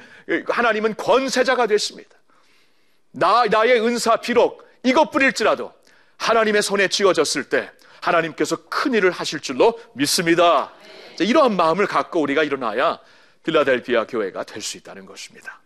하나님은 0.47 0.95
권세자가 0.95 1.67
됐습니다. 1.67 2.11
나, 3.11 3.45
나의 3.45 3.79
은사 3.79 4.17
비록 4.17 4.67
이것 4.83 5.11
뿐일지라도 5.11 5.71
하나님의 6.17 6.61
손에 6.61 6.87
쥐어졌을 6.87 7.45
때 7.45 7.71
하나님께서 8.01 8.67
큰 8.69 8.93
일을 8.93 9.11
하실 9.11 9.39
줄로 9.39 9.79
믿습니다. 9.93 10.71
이러한 11.19 11.55
마음을 11.55 11.87
갖고 11.87 12.19
우리가 12.21 12.43
일어나야 12.43 12.99
빌라델피아 13.43 14.07
교회가 14.07 14.43
될 14.43 14.61
수 14.61 14.77
있다는 14.77 15.05
것입니다. 15.05 15.61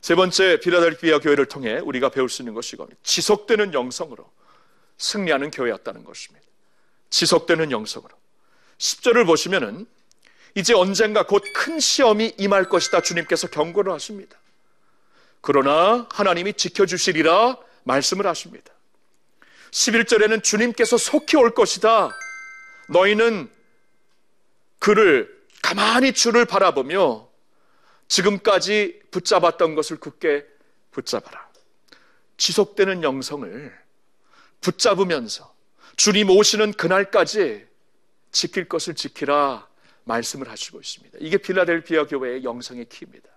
세 0.00 0.14
번째 0.14 0.60
빌라델피아 0.60 1.18
교회를 1.20 1.46
통해 1.46 1.78
우리가 1.78 2.10
배울 2.10 2.28
수 2.28 2.42
있는 2.42 2.54
것이. 2.54 2.76
지속되는 3.02 3.72
영성으로 3.72 4.30
승리하는 4.98 5.50
교회였다는 5.50 6.04
것입니다. 6.04 6.46
지속되는 7.10 7.70
영성으로. 7.70 8.14
10절을 8.78 9.26
보시면은 9.26 9.86
이제 10.54 10.74
언젠가 10.74 11.26
곧 11.26 11.42
큰 11.54 11.80
시험이 11.80 12.34
임할 12.38 12.68
것이다 12.68 13.00
주님께서 13.00 13.48
경고를 13.48 13.92
하십니다. 13.92 14.38
그러나 15.40 16.06
하나님이 16.10 16.54
지켜주시리라 16.54 17.56
말씀을 17.84 18.26
하십니다. 18.26 18.72
11절에는 19.70 20.42
주님께서 20.42 20.96
속히 20.96 21.36
올 21.36 21.50
것이다. 21.54 22.10
너희는 22.88 23.50
그를 24.78 25.33
가만히 25.64 26.12
주를 26.12 26.44
바라보며 26.44 27.26
지금까지 28.08 29.00
붙잡았던 29.10 29.74
것을 29.74 29.96
굳게 29.96 30.44
붙잡아라. 30.90 31.48
지속되는 32.36 33.02
영성을 33.02 33.74
붙잡으면서 34.60 35.54
주님 35.96 36.28
오시는 36.28 36.74
그날까지 36.74 37.66
지킬 38.30 38.68
것을 38.68 38.94
지키라 38.94 39.66
말씀을 40.04 40.50
하시고 40.50 40.80
있습니다. 40.80 41.16
이게 41.22 41.38
필라델피아 41.38 42.08
교회의 42.08 42.44
영성의 42.44 42.84
키입니다. 42.90 43.30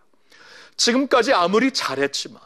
지금까지 0.75 1.31
아무리 1.31 1.71
잘했지만 1.71 2.41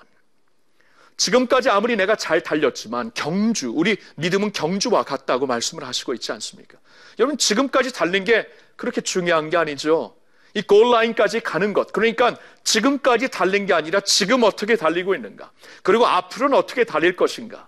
지금까지 1.17 1.70
아무리 1.70 1.96
내가 1.96 2.15
잘 2.15 2.41
달렸지만 2.41 3.12
경주, 3.13 3.72
우리 3.72 3.98
믿음은 4.15 4.54
경주와 4.54 5.04
같다고 5.04 5.46
말씀을 5.46 5.84
하시고 5.84 6.13
있지 6.15 6.32
않습니까? 6.32 6.80
여러분, 7.20 7.38
지금까지 7.38 7.94
달린 7.94 8.24
게 8.24 8.48
그렇게 8.82 9.00
중요한 9.00 9.52
게 9.52 9.58
아니죠. 9.58 10.15
이 10.56 10.63
골라인까지 10.63 11.41
가는 11.41 11.72
것. 11.72 11.94
그러니까 11.94 12.36
지금까지 12.63 13.30
달린 13.30 13.67
게 13.67 13.76
아니라 13.76 14.00
지금 14.00 14.41
어떻게 14.41 14.76
달리고 14.76 15.13
있는가. 15.13 15.52
그리고 15.84 16.08
앞으로는 16.08 16.58
어떻게 16.58 16.84
달릴 16.84 17.15
것인가. 17.15 17.67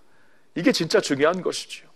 이게 0.56 0.71
진짜 0.71 0.99
중요한 0.99 1.43
것이죠. 1.43 1.88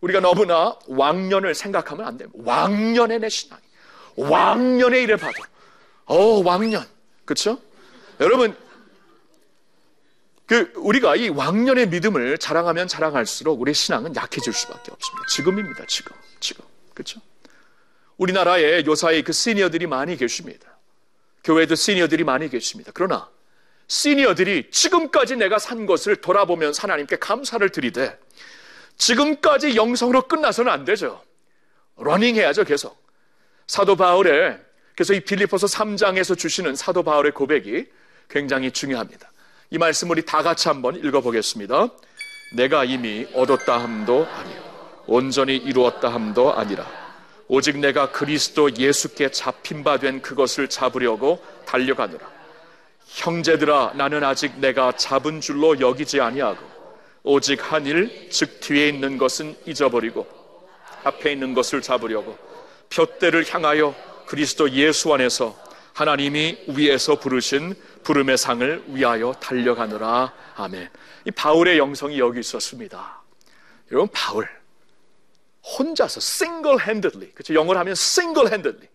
우리가 0.00 0.20
너무나 0.20 0.78
왕년을 0.86 1.54
생각하면 1.54 2.06
안 2.06 2.16
됩니다. 2.16 2.42
왕년의 2.42 3.20
내 3.20 3.28
신앙이. 3.28 3.60
왕년의 4.16 5.02
일을 5.02 5.18
봐도. 5.18 5.42
어, 6.06 6.42
왕년. 6.42 6.86
그렇죠? 7.26 7.60
여러분 8.18 8.56
그 10.46 10.72
우리가 10.76 11.16
이 11.16 11.28
왕년의 11.28 11.90
믿음을 11.90 12.38
자랑하면 12.38 12.88
자랑할수록 12.88 13.60
우리의 13.60 13.74
신앙은 13.74 14.16
약해질 14.16 14.54
수밖에 14.54 14.90
없습니다. 14.90 15.26
지금입니다. 15.28 15.84
지금. 15.86 16.16
지금. 16.40 16.64
그렇죠? 16.94 17.20
우리나라에 18.16 18.84
요사이 18.86 19.22
그 19.22 19.32
시니어들이 19.32 19.86
많이 19.86 20.16
계십니다. 20.16 20.78
교회도 21.44 21.74
시니어들이 21.74 22.24
많이 22.24 22.48
계십니다. 22.48 22.92
그러나 22.94 23.28
시니어들이 23.88 24.70
지금까지 24.70 25.36
내가 25.36 25.58
산 25.58 25.86
것을 25.86 26.16
돌아보면 26.16 26.72
하나님께 26.78 27.16
감사를 27.16 27.68
드리되 27.70 28.18
지금까지 28.96 29.76
영성으로 29.76 30.28
끝나서는 30.28 30.70
안 30.70 30.84
되죠. 30.84 31.22
러닝 31.96 32.36
해야죠, 32.36 32.64
계속. 32.64 33.02
사도 33.66 33.96
바울의 33.96 34.58
그래서 34.94 35.14
이 35.14 35.20
빌립보서 35.20 35.66
3장에서 35.66 36.38
주시는 36.38 36.76
사도 36.76 37.02
바울의 37.02 37.32
고백이 37.32 37.86
굉장히 38.28 38.70
중요합니다. 38.70 39.32
이 39.70 39.78
말씀 39.78 40.10
우리 40.10 40.24
다 40.24 40.42
같이 40.42 40.68
한번 40.68 40.96
읽어보겠습니다. 40.96 41.88
내가 42.56 42.84
이미 42.84 43.26
얻었다 43.34 43.78
함도 43.82 44.26
아니요 44.26 45.02
온전히 45.06 45.56
이루었다 45.56 46.12
함도 46.12 46.52
아니라 46.52 47.01
오직 47.54 47.76
내가 47.80 48.10
그리스도 48.10 48.74
예수께 48.74 49.30
잡힌 49.30 49.84
바 49.84 49.98
된 49.98 50.22
그것을 50.22 50.68
잡으려고 50.68 51.38
달려가노라. 51.66 52.26
형제들아 53.06 53.92
나는 53.94 54.24
아직 54.24 54.58
내가 54.58 54.92
잡은 54.92 55.42
줄로 55.42 55.78
여기지 55.78 56.18
아니하고 56.18 56.64
오직 57.24 57.60
한 57.70 57.84
일 57.86 58.30
즉 58.30 58.60
뒤에 58.60 58.88
있는 58.88 59.18
것은 59.18 59.54
잊어버리고 59.66 60.26
앞에 61.04 61.32
있는 61.32 61.52
것을 61.52 61.82
잡으려고 61.82 62.38
표대를 62.88 63.44
향하여 63.52 63.94
그리스도 64.24 64.70
예수 64.70 65.12
안에서 65.12 65.54
하나님이 65.92 66.56
위에서 66.68 67.20
부르신 67.20 67.74
부름의 68.02 68.38
상을 68.38 68.82
위하여 68.88 69.32
달려가느라. 69.34 70.32
아멘. 70.56 70.88
이 71.26 71.30
바울의 71.30 71.76
영성이 71.76 72.18
여기 72.18 72.40
있었습니다. 72.40 73.20
여러분, 73.90 74.08
바울. 74.10 74.48
혼자서 75.64 76.18
single 76.18 76.78
handedly. 76.80 77.32
그렇죠. 77.32 77.54
영어로 77.54 77.78
하면 77.78 77.92
single 77.92 78.48
handedly. 78.48 78.88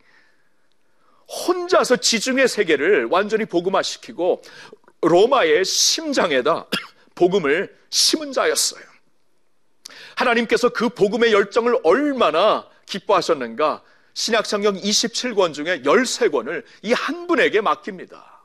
혼자서 1.48 1.98
지중해 1.98 2.48
세계를 2.48 3.06
완전히 3.06 3.46
복음화시키고 3.46 4.42
로마의 5.02 5.66
심장에다 5.66 6.68
복음을 7.16 7.76
심은 7.90 8.32
자였어요. 8.32 8.84
하나님께서 10.16 10.70
그 10.70 10.90
복음의 10.90 11.34
열정을 11.34 11.80
얼마나 11.84 12.68
기뻐하셨는가 12.86 13.84
신약성경 14.14 14.76
27권 14.78 15.54
중에 15.54 15.82
13권을 15.84 16.64
이 16.82 16.94
한 16.94 17.28
분에게 17.28 17.62
맡깁니다. 17.62 18.42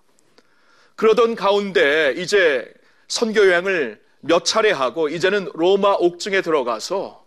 그러던 0.96 1.34
가운데 1.34 2.14
이제 2.18 2.70
선교 3.08 3.46
여행을 3.46 4.00
몇 4.20 4.44
차례 4.44 4.70
하고 4.70 5.08
이제는 5.08 5.50
로마 5.54 5.94
옥중에 5.94 6.42
들어가서 6.42 7.21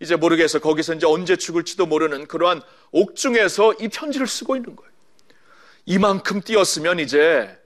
이제 0.00 0.16
모르겠어 0.16 0.58
거기서 0.58 0.94
이제 0.94 1.06
언제 1.06 1.36
죽을지도 1.36 1.86
모르는 1.86 2.26
그러한 2.26 2.62
옥중에서 2.92 3.74
이 3.74 3.88
편지를 3.88 4.26
쓰고 4.26 4.56
있는 4.56 4.76
거예요. 4.76 4.90
이만큼 5.86 6.40
뛰었으면 6.40 6.98
이제 6.98 7.58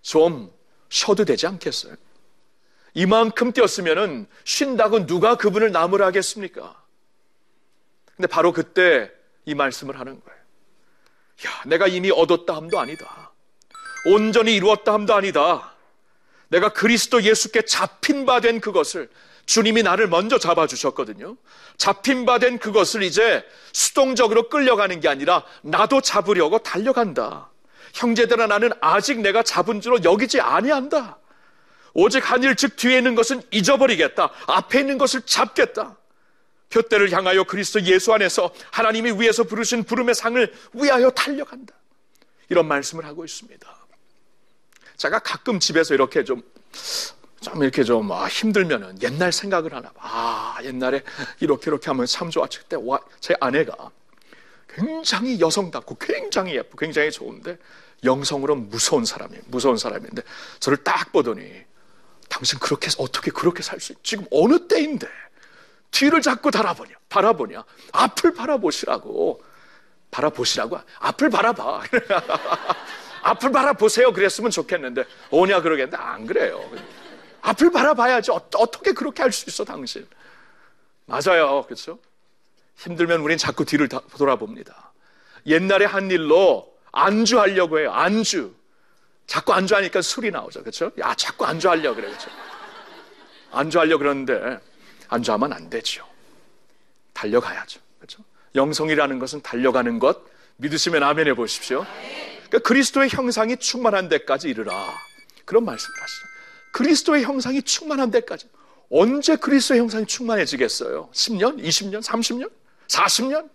좀 0.00 0.52
쉬어도 0.88 1.24
되지 1.24 1.46
않겠어요? 1.46 1.94
이만큼 2.94 3.52
뛰었으면은 3.52 4.26
쉰다고 4.44 5.06
누가 5.06 5.36
그분을 5.36 5.70
나무라 5.72 6.06
하겠습니까? 6.06 6.82
근데 8.16 8.26
바로 8.26 8.52
그때 8.52 9.10
이 9.44 9.54
말씀을 9.54 9.98
하는 9.98 10.20
거예요. 10.20 10.40
야, 11.46 11.62
내가 11.66 11.86
이미 11.86 12.10
얻었다 12.10 12.54
함도 12.54 12.78
아니다. 12.78 13.32
온전히 14.06 14.54
이루었다 14.56 14.92
함도 14.92 15.14
아니다. 15.14 15.74
내가 16.48 16.70
그리스도 16.72 17.22
예수께 17.22 17.62
잡힌 17.62 18.26
바 18.26 18.40
된 18.40 18.60
그것을 18.60 19.08
주님이 19.46 19.82
나를 19.82 20.08
먼저 20.08 20.38
잡아주셨거든요. 20.38 21.36
잡힌 21.76 22.24
바 22.24 22.38
된 22.38 22.58
그것을 22.58 23.02
이제 23.02 23.44
수동적으로 23.72 24.48
끌려가는 24.48 25.00
게 25.00 25.08
아니라 25.08 25.44
나도 25.62 26.00
잡으려고 26.00 26.58
달려간다. 26.58 27.50
형제들아 27.94 28.46
나는 28.46 28.70
아직 28.80 29.20
내가 29.20 29.42
잡은 29.42 29.80
줄로 29.80 30.02
여기지 30.04 30.40
아니한다. 30.40 31.18
오직 31.94 32.30
한 32.30 32.42
일, 32.42 32.56
즉 32.56 32.76
뒤에 32.76 32.98
있는 32.98 33.14
것은 33.14 33.42
잊어버리겠다. 33.50 34.30
앞에 34.46 34.80
있는 34.80 34.96
것을 34.96 35.22
잡겠다. 35.22 35.96
표대를 36.70 37.12
향하여 37.12 37.44
그리스도 37.44 37.82
예수 37.82 38.14
안에서 38.14 38.50
하나님이 38.70 39.20
위에서 39.20 39.44
부르신 39.44 39.84
부름의 39.84 40.14
상을 40.14 40.54
위하여 40.72 41.10
달려간다. 41.10 41.74
이런 42.48 42.66
말씀을 42.66 43.04
하고 43.04 43.26
있습니다. 43.26 43.76
제가 44.96 45.18
가끔 45.18 45.58
집에서 45.58 45.92
이렇게 45.92 46.24
좀, 46.24 46.42
좀 47.42 47.62
이렇게 47.62 47.82
좀 47.84 48.10
아, 48.12 48.26
힘들면은 48.28 49.02
옛날 49.02 49.32
생각을 49.32 49.74
하나 49.74 49.90
봐. 49.90 50.00
아, 50.00 50.58
옛날에 50.62 51.02
이렇게 51.40 51.70
이렇게 51.70 51.86
하면 51.90 52.06
참 52.06 52.30
좋았을 52.30 52.62
때, 52.62 52.76
와, 52.80 53.00
제 53.20 53.34
아내가 53.40 53.90
굉장히 54.68 55.38
여성답고 55.40 55.96
굉장히 55.96 56.54
예쁘고 56.54 56.78
굉장히 56.78 57.10
좋은데 57.10 57.58
영성으로 58.04 58.54
무서운 58.56 59.04
사람이에요. 59.04 59.42
무서운 59.48 59.76
사람인데 59.76 60.22
저를 60.60 60.78
딱 60.78 61.12
보더니 61.12 61.44
당신 62.28 62.58
그렇게 62.58 62.88
어떻게 62.98 63.30
그렇게 63.30 63.62
살 63.62 63.78
수? 63.80 63.94
지금 64.02 64.24
어느 64.30 64.66
때인데 64.66 65.06
뒤를 65.90 66.22
자꾸 66.22 66.50
달아보냐, 66.50 66.94
바라보냐, 67.10 67.64
앞을 67.92 68.32
바라보시라고 68.34 69.42
바라보시라고 70.10 70.80
앞을 71.00 71.28
바라봐. 71.28 71.82
앞을 73.22 73.52
바라보세요. 73.52 74.12
그랬으면 74.12 74.50
좋겠는데 74.50 75.04
오냐 75.30 75.60
그러겠는데 75.60 75.96
안 75.96 76.26
그래요. 76.26 76.60
앞을 77.42 77.70
바라봐야지 77.70 78.30
어, 78.30 78.40
떻게 78.50 78.92
그렇게 78.92 79.22
할 79.22 79.32
수 79.32 79.48
있어 79.48 79.64
당신? 79.64 80.06
맞아요, 81.06 81.62
그렇죠? 81.64 81.98
힘들면 82.76 83.20
우린 83.20 83.36
자꾸 83.36 83.64
뒤를 83.64 83.88
돌아봅니다. 83.88 84.92
옛날에 85.46 85.84
한 85.84 86.10
일로 86.10 86.72
안주하려고 86.92 87.80
해요. 87.80 87.92
안주. 87.92 88.54
자꾸 89.26 89.52
안주하니까 89.52 90.02
술이 90.02 90.30
나오죠. 90.30 90.60
그렇죠? 90.60 90.90
야, 90.98 91.14
자꾸 91.14 91.44
안주하려고 91.44 91.96
그래. 91.96 92.08
그렇죠? 92.08 92.30
안주하려고 93.50 93.98
그러는데 93.98 94.58
안주하면 95.08 95.52
안 95.52 95.68
되죠. 95.68 96.06
달려가야죠. 97.12 97.80
그렇죠? 97.98 98.22
영성이라는 98.54 99.18
것은 99.18 99.42
달려가는 99.42 99.98
것 99.98 100.20
믿으시면 100.56 101.02
아멘 101.02 101.26
해 101.28 101.34
보십시오. 101.34 101.84
그러니까 102.48 102.58
그리스도의 102.60 103.08
형상이 103.10 103.56
충만한 103.56 104.08
데까지 104.08 104.48
이르라. 104.48 104.72
그런 105.44 105.64
말씀을 105.64 106.00
하시죠. 106.00 106.26
그리스도의 106.72 107.22
형상이 107.22 107.62
충만한 107.62 108.10
데까지. 108.10 108.48
언제 108.90 109.36
그리스도의 109.36 109.80
형상이 109.80 110.06
충만해지겠어요? 110.06 111.08
10년? 111.12 111.62
20년? 111.62 112.02
30년? 112.02 112.50
40년? 112.88 113.48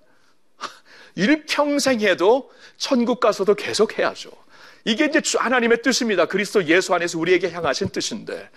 일평생 1.16 2.00
해도 2.02 2.52
천국 2.78 3.20
가서도 3.20 3.56
계속 3.56 3.98
해야죠. 3.98 4.32
이게 4.86 5.06
이제 5.06 5.22
하나님의 5.38 5.82
뜻입니다. 5.82 6.26
그리스도 6.26 6.64
예수 6.66 6.94
안에서 6.94 7.20
우리에게 7.20 7.52
향하신 7.52 7.90
뜻인데 7.90 8.50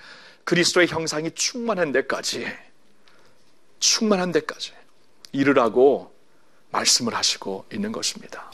그리스도의 0.45 0.87
형상이 0.87 1.31
충만한 1.33 1.91
데까지 1.93 2.47
충만한 3.79 4.31
데까지 4.31 4.73
이르라고 5.33 6.15
말씀을 6.71 7.15
하시고 7.15 7.67
있는 7.73 7.93
것입니다. 7.93 8.51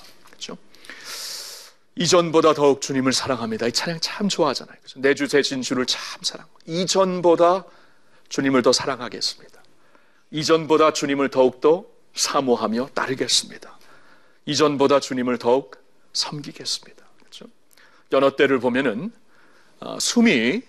이전보다 1.97 2.53
더욱 2.53 2.83
주님을 2.83 3.13
사랑합니다. 3.13 3.67
이 3.67 3.73
찬양 3.73 4.01
참 4.01 4.29
좋아하잖아요. 4.29 4.77
그렇죠? 4.79 5.01
내주 5.01 5.29
대신 5.29 5.63
주를 5.63 5.87
참 5.87 6.23
사랑. 6.23 6.47
이전보다 6.67 7.65
주님을 8.29 8.63
더 8.63 8.73
사랑하겠습니다. 8.73 9.63
이전보다 10.31 10.93
주님을 10.93 11.31
더욱더 11.31 11.87
사모하며 12.15 12.91
따르겠습니다. 12.95 13.79
이전보다 14.45 15.01
주님을 15.01 15.39
더욱 15.39 15.77
섬기겠습니다. 16.13 17.05
그렇죠? 17.19 17.47
여러 18.13 18.37
때를 18.37 18.61
보면은 18.61 19.11
어, 19.81 19.99
숨이 19.99 20.63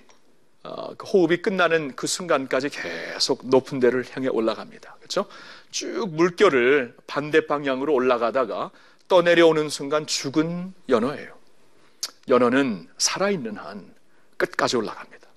어, 0.63 0.95
그 0.95 1.07
호흡이 1.07 1.41
끝나는 1.41 1.95
그 1.95 2.07
순간까지 2.07 2.69
계속 2.69 3.47
높은 3.47 3.79
데를 3.79 4.05
향해 4.11 4.27
올라갑니다. 4.27 4.95
그렇죠? 4.99 5.25
쭉 5.71 6.07
물결을 6.09 6.95
반대 7.05 7.45
방향으로 7.47 7.93
올라가다가 7.93 8.71
떠내려오는 9.07 9.69
순간 9.69 10.05
죽은 10.05 10.73
연어예요. 10.89 11.37
연어는 12.27 12.89
살아있는 12.97 13.57
한 13.57 13.93
끝까지 14.37 14.77
올라갑니다. 14.77 15.27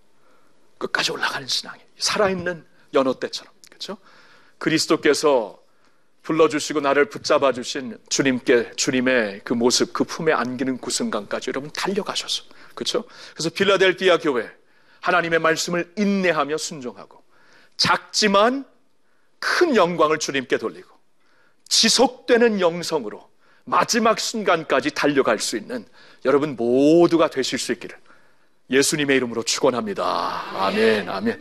끝까지 0.78 1.12
올라가는 1.12 1.46
신앙이 1.46 1.80
살아있는 1.98 2.66
연어 2.94 3.18
때처럼 3.18 3.52
그렇죠? 3.68 3.98
그리스도께서 4.58 5.60
불러주시고 6.22 6.80
나를 6.80 7.08
붙잡아 7.08 7.52
주신 7.52 7.98
주님께 8.08 8.72
주님의 8.76 9.42
그 9.44 9.54
모습 9.54 9.92
그 9.92 10.04
품에 10.04 10.32
안기는 10.32 10.78
그 10.78 10.90
순간까지 10.90 11.50
여러분 11.50 11.70
달려가셔서 11.70 12.44
그렇죠? 12.74 13.04
그래서 13.32 13.50
빌라델비아 13.50 14.18
교회 14.18 14.50
하나님의 15.00 15.38
말씀을 15.38 15.92
인내하며 15.96 16.58
순종하고 16.58 17.22
작지만 17.76 18.66
큰 19.38 19.76
영광을 19.76 20.18
주님께 20.18 20.58
돌리고 20.58 20.88
지속되는 21.68 22.60
영성으로 22.60 23.29
마지막 23.64 24.18
순간까지 24.18 24.92
달려갈 24.92 25.38
수 25.38 25.56
있는 25.56 25.84
여러분 26.24 26.56
모두가 26.56 27.28
되실 27.28 27.58
수 27.58 27.72
있기를 27.72 27.96
예수님의 28.70 29.16
이름으로 29.16 29.42
축원합니다. 29.42 30.04
아멘. 30.66 31.08
아멘. 31.08 31.40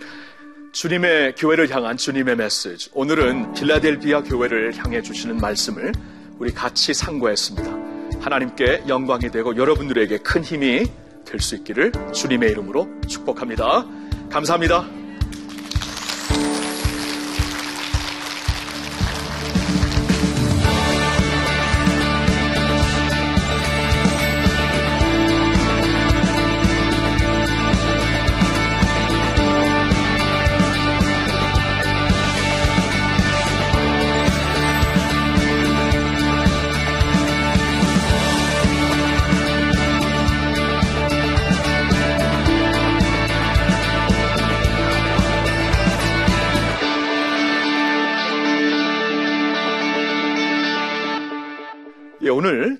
주님의 0.71 1.36
교회를 1.36 1.69
향한 1.71 1.97
주님의 1.97 2.36
메시지. 2.36 2.89
오늘은 2.93 3.53
빌라델비아 3.53 4.21
교회를 4.23 4.75
향해 4.77 5.01
주시는 5.01 5.38
말씀을 5.38 5.91
우리 6.38 6.51
같이 6.53 6.93
상고했습니다. 6.93 8.21
하나님께 8.21 8.84
영광이 8.88 9.32
되고 9.32 9.55
여러분들에게 9.55 10.19
큰 10.19 10.43
힘이 10.43 10.86
될 11.25 11.39
수 11.39 11.55
있기를 11.55 11.91
주님의 12.12 12.49
이름으로 12.51 12.88
축복합니다. 13.08 13.86
감사합니다. 14.32 14.88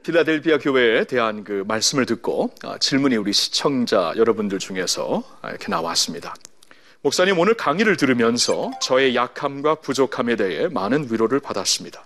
오늘 0.10 0.24
빌라델비아 0.24 0.58
교회에 0.58 1.04
대한 1.04 1.44
그 1.44 1.64
말씀을 1.68 2.08
듣고 2.08 2.52
아, 2.64 2.80
질문이 2.80 3.16
우리 3.16 3.32
시청자 3.32 4.12
여러분들 4.16 4.58
중에서 4.58 5.24
이렇게 5.44 5.68
나왔습니다. 5.68 6.34
목사님 7.02 7.38
오늘 7.38 7.54
강의를 7.54 7.96
들으면서 7.96 8.72
저의 8.82 9.16
약함과 9.16 9.76
부족함에 9.76 10.36
대해 10.36 10.68
많은 10.68 11.10
위로를 11.12 11.40
받았습니다. 11.40 12.04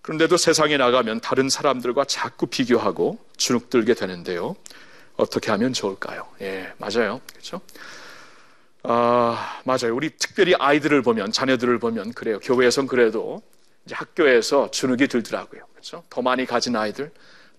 그런데도 0.00 0.38
세상에 0.38 0.78
나가면 0.78 1.20
다른 1.20 1.50
사람들과 1.50 2.06
자꾸 2.06 2.46
비교하고 2.46 3.18
주눅들게 3.36 3.92
되는데요. 3.92 4.56
어떻게 5.16 5.50
하면 5.50 5.74
좋을까요? 5.74 6.26
예, 6.40 6.72
맞아요. 6.78 7.20
그렇죠? 7.32 7.60
아, 8.82 9.60
맞아요. 9.64 9.94
우리 9.94 10.08
특별히 10.16 10.54
아이들을 10.58 11.02
보면, 11.02 11.32
자녀들을 11.32 11.78
보면 11.80 12.14
그래요. 12.14 12.40
교회에선 12.40 12.86
그래도 12.86 13.42
학교에서 13.90 14.70
주눅이 14.70 15.08
들더라고요. 15.08 15.73
그렇죠? 15.84 16.02
더 16.08 16.22
많이 16.22 16.46
가진 16.46 16.74
아이들, 16.76 17.10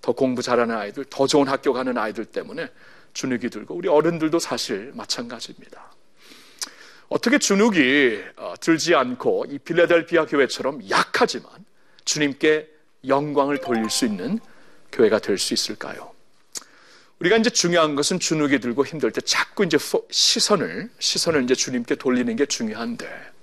더 0.02 0.12
공부 0.12 0.42
잘하는 0.42 0.76
아이들, 0.76 1.06
더 1.06 1.28
좋은 1.28 1.48
학교 1.48 1.74
가는 1.74 1.96
아이들 1.96 2.26
때문에 2.26 2.70
주눅이 3.14 3.52
들고 3.52 3.76
우리 3.76 3.88
어른들도 3.88 4.40
사실 4.40 4.92
마찬가지입니다. 4.96 5.94
어떻게 7.08 7.38
주눅이 7.38 8.20
어, 8.38 8.56
들지 8.60 8.96
않고 8.96 9.46
이 9.50 9.60
빌라델비아 9.60 10.26
교회처럼 10.26 10.90
약하지만 10.90 11.52
주님께 12.04 12.68
영광을 13.08 13.60
돌릴 13.60 13.92
수 13.92 14.06
있는 14.06 14.40
교회가 14.92 15.20
될 15.20 15.38
수 15.38 15.54
있을까요? 15.54 16.12
우리가 17.20 17.38
이제 17.38 17.52
중요한 17.52 17.96
것은 17.96 18.20
주눅이 18.20 18.60
들고 18.60 18.86
힘들 18.86 19.12
때 19.12 19.22
자꾸 19.22 19.64
이제 19.64 19.78
시선을 20.10 20.90
시선을 20.98 21.44
이제 21.44 21.54
주님께 21.54 21.96
돌리는 21.96 22.36
게 22.36 22.46
중요한데 22.48 23.35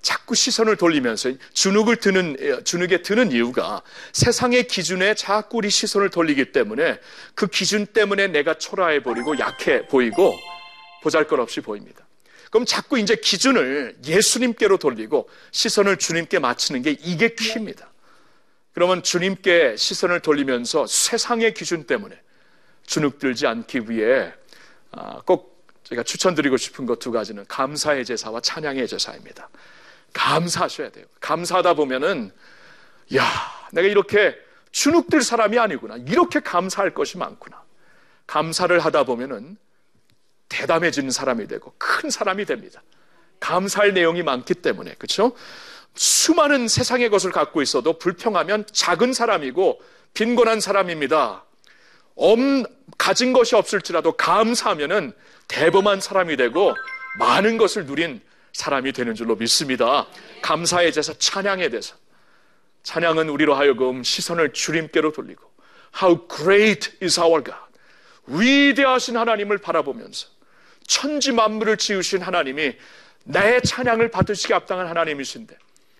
자꾸 0.00 0.34
시선을 0.34 0.76
돌리면서 0.76 1.32
주눅을 1.52 1.96
드는 1.96 2.62
주눅에 2.64 3.02
드는 3.02 3.32
이유가 3.32 3.82
세상의 4.12 4.68
기준에 4.68 5.14
자꾸 5.14 5.58
우리 5.58 5.70
시선을 5.70 6.10
돌리기 6.10 6.52
때문에 6.52 7.00
그 7.34 7.46
기준 7.46 7.86
때문에 7.86 8.28
내가 8.28 8.54
초라해 8.54 9.02
버리고 9.02 9.38
약해 9.38 9.86
보이고 9.86 10.34
보잘것없이 11.02 11.60
보입니다. 11.60 12.06
그럼 12.50 12.64
자꾸 12.64 12.98
이제 12.98 13.16
기준을 13.16 13.98
예수님께로 14.06 14.78
돌리고 14.78 15.28
시선을 15.50 15.98
주님께 15.98 16.38
맞추는 16.38 16.82
게 16.82 16.96
이게 17.02 17.34
키입니다. 17.34 17.90
그러면 18.72 19.02
주님께 19.02 19.76
시선을 19.76 20.20
돌리면서 20.20 20.86
세상의 20.86 21.52
기준 21.54 21.84
때문에 21.84 22.18
주눅 22.86 23.18
들지 23.18 23.46
않기 23.46 23.90
위해 23.90 24.32
아, 24.92 25.20
꼭 25.26 25.66
제가 25.84 26.02
추천드리고 26.02 26.56
싶은 26.56 26.86
것 26.86 26.98
두 26.98 27.10
가지는 27.10 27.44
감사의 27.48 28.04
제사와 28.04 28.40
찬양의 28.40 28.86
제사입니다. 28.88 29.48
감사하셔야 30.18 30.90
돼요. 30.90 31.06
감사하다 31.20 31.74
보면은 31.74 32.32
야, 33.14 33.24
내가 33.72 33.86
이렇게 33.86 34.36
주눅들 34.72 35.22
사람이 35.22 35.58
아니구나. 35.58 35.96
이렇게 36.08 36.40
감사할 36.40 36.92
것이 36.92 37.16
많구나. 37.16 37.62
감사를 38.26 38.78
하다 38.78 39.04
보면은 39.04 39.56
대담해지는 40.48 41.10
사람이 41.10 41.46
되고 41.46 41.72
큰 41.78 42.10
사람이 42.10 42.44
됩니다. 42.46 42.82
감사할 43.38 43.94
내용이 43.94 44.24
많기 44.24 44.54
때문에 44.54 44.94
그렇죠? 44.94 45.32
수많은 45.94 46.66
세상의 46.66 47.10
것을 47.10 47.30
갖고 47.30 47.62
있어도 47.62 47.98
불평하면 47.98 48.66
작은 48.72 49.12
사람이고 49.12 49.80
빈곤한 50.14 50.60
사람입니다. 50.60 51.44
엄, 52.16 52.64
가진 52.98 53.32
것이 53.32 53.54
없을지라도 53.54 54.12
감사하면은 54.12 55.12
대범한 55.46 56.00
사람이 56.00 56.36
되고 56.36 56.74
많은 57.20 57.56
것을 57.56 57.86
누린 57.86 58.20
사람이 58.58 58.90
되는 58.92 59.14
줄로 59.14 59.36
믿습니다. 59.36 60.08
감사에 60.42 60.90
대해서 60.90 61.12
찬양에 61.16 61.68
대해서 61.68 61.94
찬양은 62.82 63.28
우리로 63.28 63.54
하여금 63.54 64.02
시선을 64.02 64.52
주님께로 64.52 65.12
돌리고 65.12 65.48
How 66.02 66.26
great 66.28 66.90
is 67.00 67.20
our 67.20 67.44
God. 67.44 67.60
위대하신 68.26 69.16
하나님을 69.16 69.58
바라보면서 69.58 70.26
천지 70.88 71.30
만물을 71.30 71.76
지으신 71.76 72.20
하나님이 72.20 72.76
나의 73.22 73.62
찬양을 73.62 74.10
받으시기 74.10 74.52
합당한 74.52 74.88
하나님이신데 74.88 75.56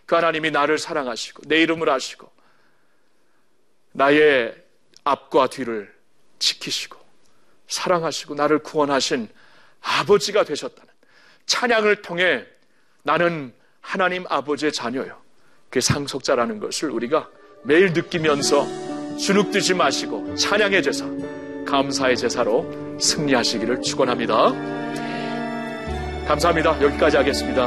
그 0.07 0.17
하나님이 0.17 0.51
나를 0.51 0.79
사랑하시고 0.79 1.43
내 1.47 1.63
이름을 1.63 1.89
아시고 1.89 2.29
나의 3.93 4.57
앞과 5.05 5.47
뒤를 5.51 5.95
지키시고 6.41 6.99
사랑하시고 7.69 8.35
나를 8.35 8.65
구원하신 8.65 9.29
아버지가 9.81 10.43
되셨다는 10.43 10.88
찬양을 11.49 12.03
통해 12.03 12.45
나는 13.03 13.53
하나님 13.81 14.25
아버지의 14.29 14.71
자녀요. 14.71 15.17
그 15.71 15.81
상속자라는 15.81 16.61
것을 16.61 16.91
우리가 16.91 17.29
매일 17.65 17.93
느끼면서 17.93 18.67
주눅 19.17 19.51
들지 19.51 19.75
마시고 19.75 20.37
찬양의 20.37 20.83
제사, 20.83 21.07
감사의 21.67 22.17
제사로 22.17 22.99
승리하시기를 23.01 23.83
축원합니다. 23.83 24.53
감사합니다. 26.27 26.81
여기까지 26.83 27.17
하겠습니다. 27.17 27.67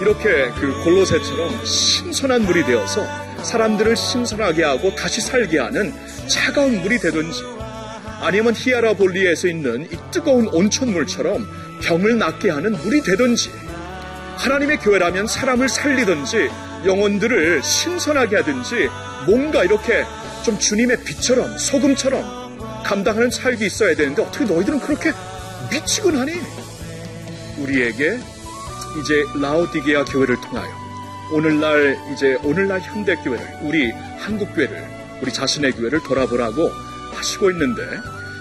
이렇게 0.00 0.50
그 0.60 0.84
골로새처럼 0.84 1.64
신선한 1.64 2.42
물이 2.42 2.64
되어서 2.64 3.25
사람들을 3.46 3.96
신선하게 3.96 4.64
하고 4.64 4.94
다시 4.96 5.20
살게 5.20 5.58
하는 5.60 5.94
차가운 6.26 6.82
물이 6.82 6.98
되든지 6.98 7.42
아니면 8.20 8.54
히아라볼리에서 8.56 9.46
있는 9.46 9.88
이 9.92 9.96
뜨거운 10.10 10.48
온천물처럼 10.48 11.46
병을 11.80 12.18
낫게 12.18 12.50
하는 12.50 12.72
물이 12.72 13.02
되든지 13.02 13.50
하나님의 14.36 14.78
교회라면 14.78 15.28
사람을 15.28 15.68
살리든지 15.68 16.50
영혼들을 16.84 17.62
신선하게 17.62 18.36
하든지 18.36 18.88
뭔가 19.26 19.62
이렇게 19.62 20.04
좀 20.44 20.58
주님의 20.58 21.04
빛처럼 21.04 21.56
소금처럼 21.56 22.82
감당하는 22.84 23.30
삶이 23.30 23.64
있어야 23.64 23.94
되는데 23.94 24.22
어떻게 24.22 24.44
너희들은 24.44 24.80
그렇게 24.80 25.12
미치곤 25.70 26.16
하니? 26.16 26.32
우리에게 27.58 28.18
이제 29.00 29.24
라오디게아 29.40 30.04
교회를 30.04 30.40
통하여 30.40 30.85
오늘날 31.32 31.98
이제 32.12 32.36
오늘날 32.44 32.80
현대 32.80 33.16
교회를 33.16 33.44
우리 33.62 33.90
한국 34.18 34.54
교회를 34.54 34.84
우리 35.22 35.32
자신의 35.32 35.72
교회를 35.72 36.00
돌아보라고 36.02 36.70
하시고 37.14 37.50
있는데 37.50 37.82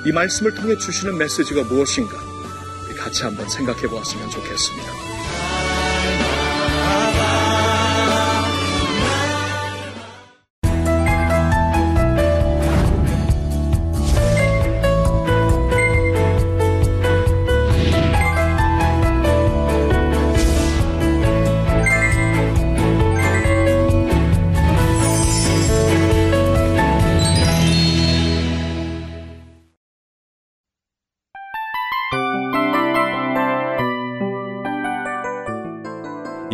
이 0.06 0.12
말씀을 0.12 0.54
통해 0.54 0.78
주시는 0.78 1.18
메시지가 1.18 1.64
무엇인가 1.64 2.16
같이 2.98 3.24
한번 3.24 3.48
생각해 3.50 3.82
보았으면 3.88 4.30
좋겠습니다. 4.30 5.05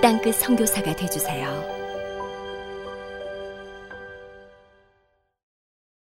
땅끝 0.00 0.36
성교사가 0.36 0.94
되주세요 0.94 1.77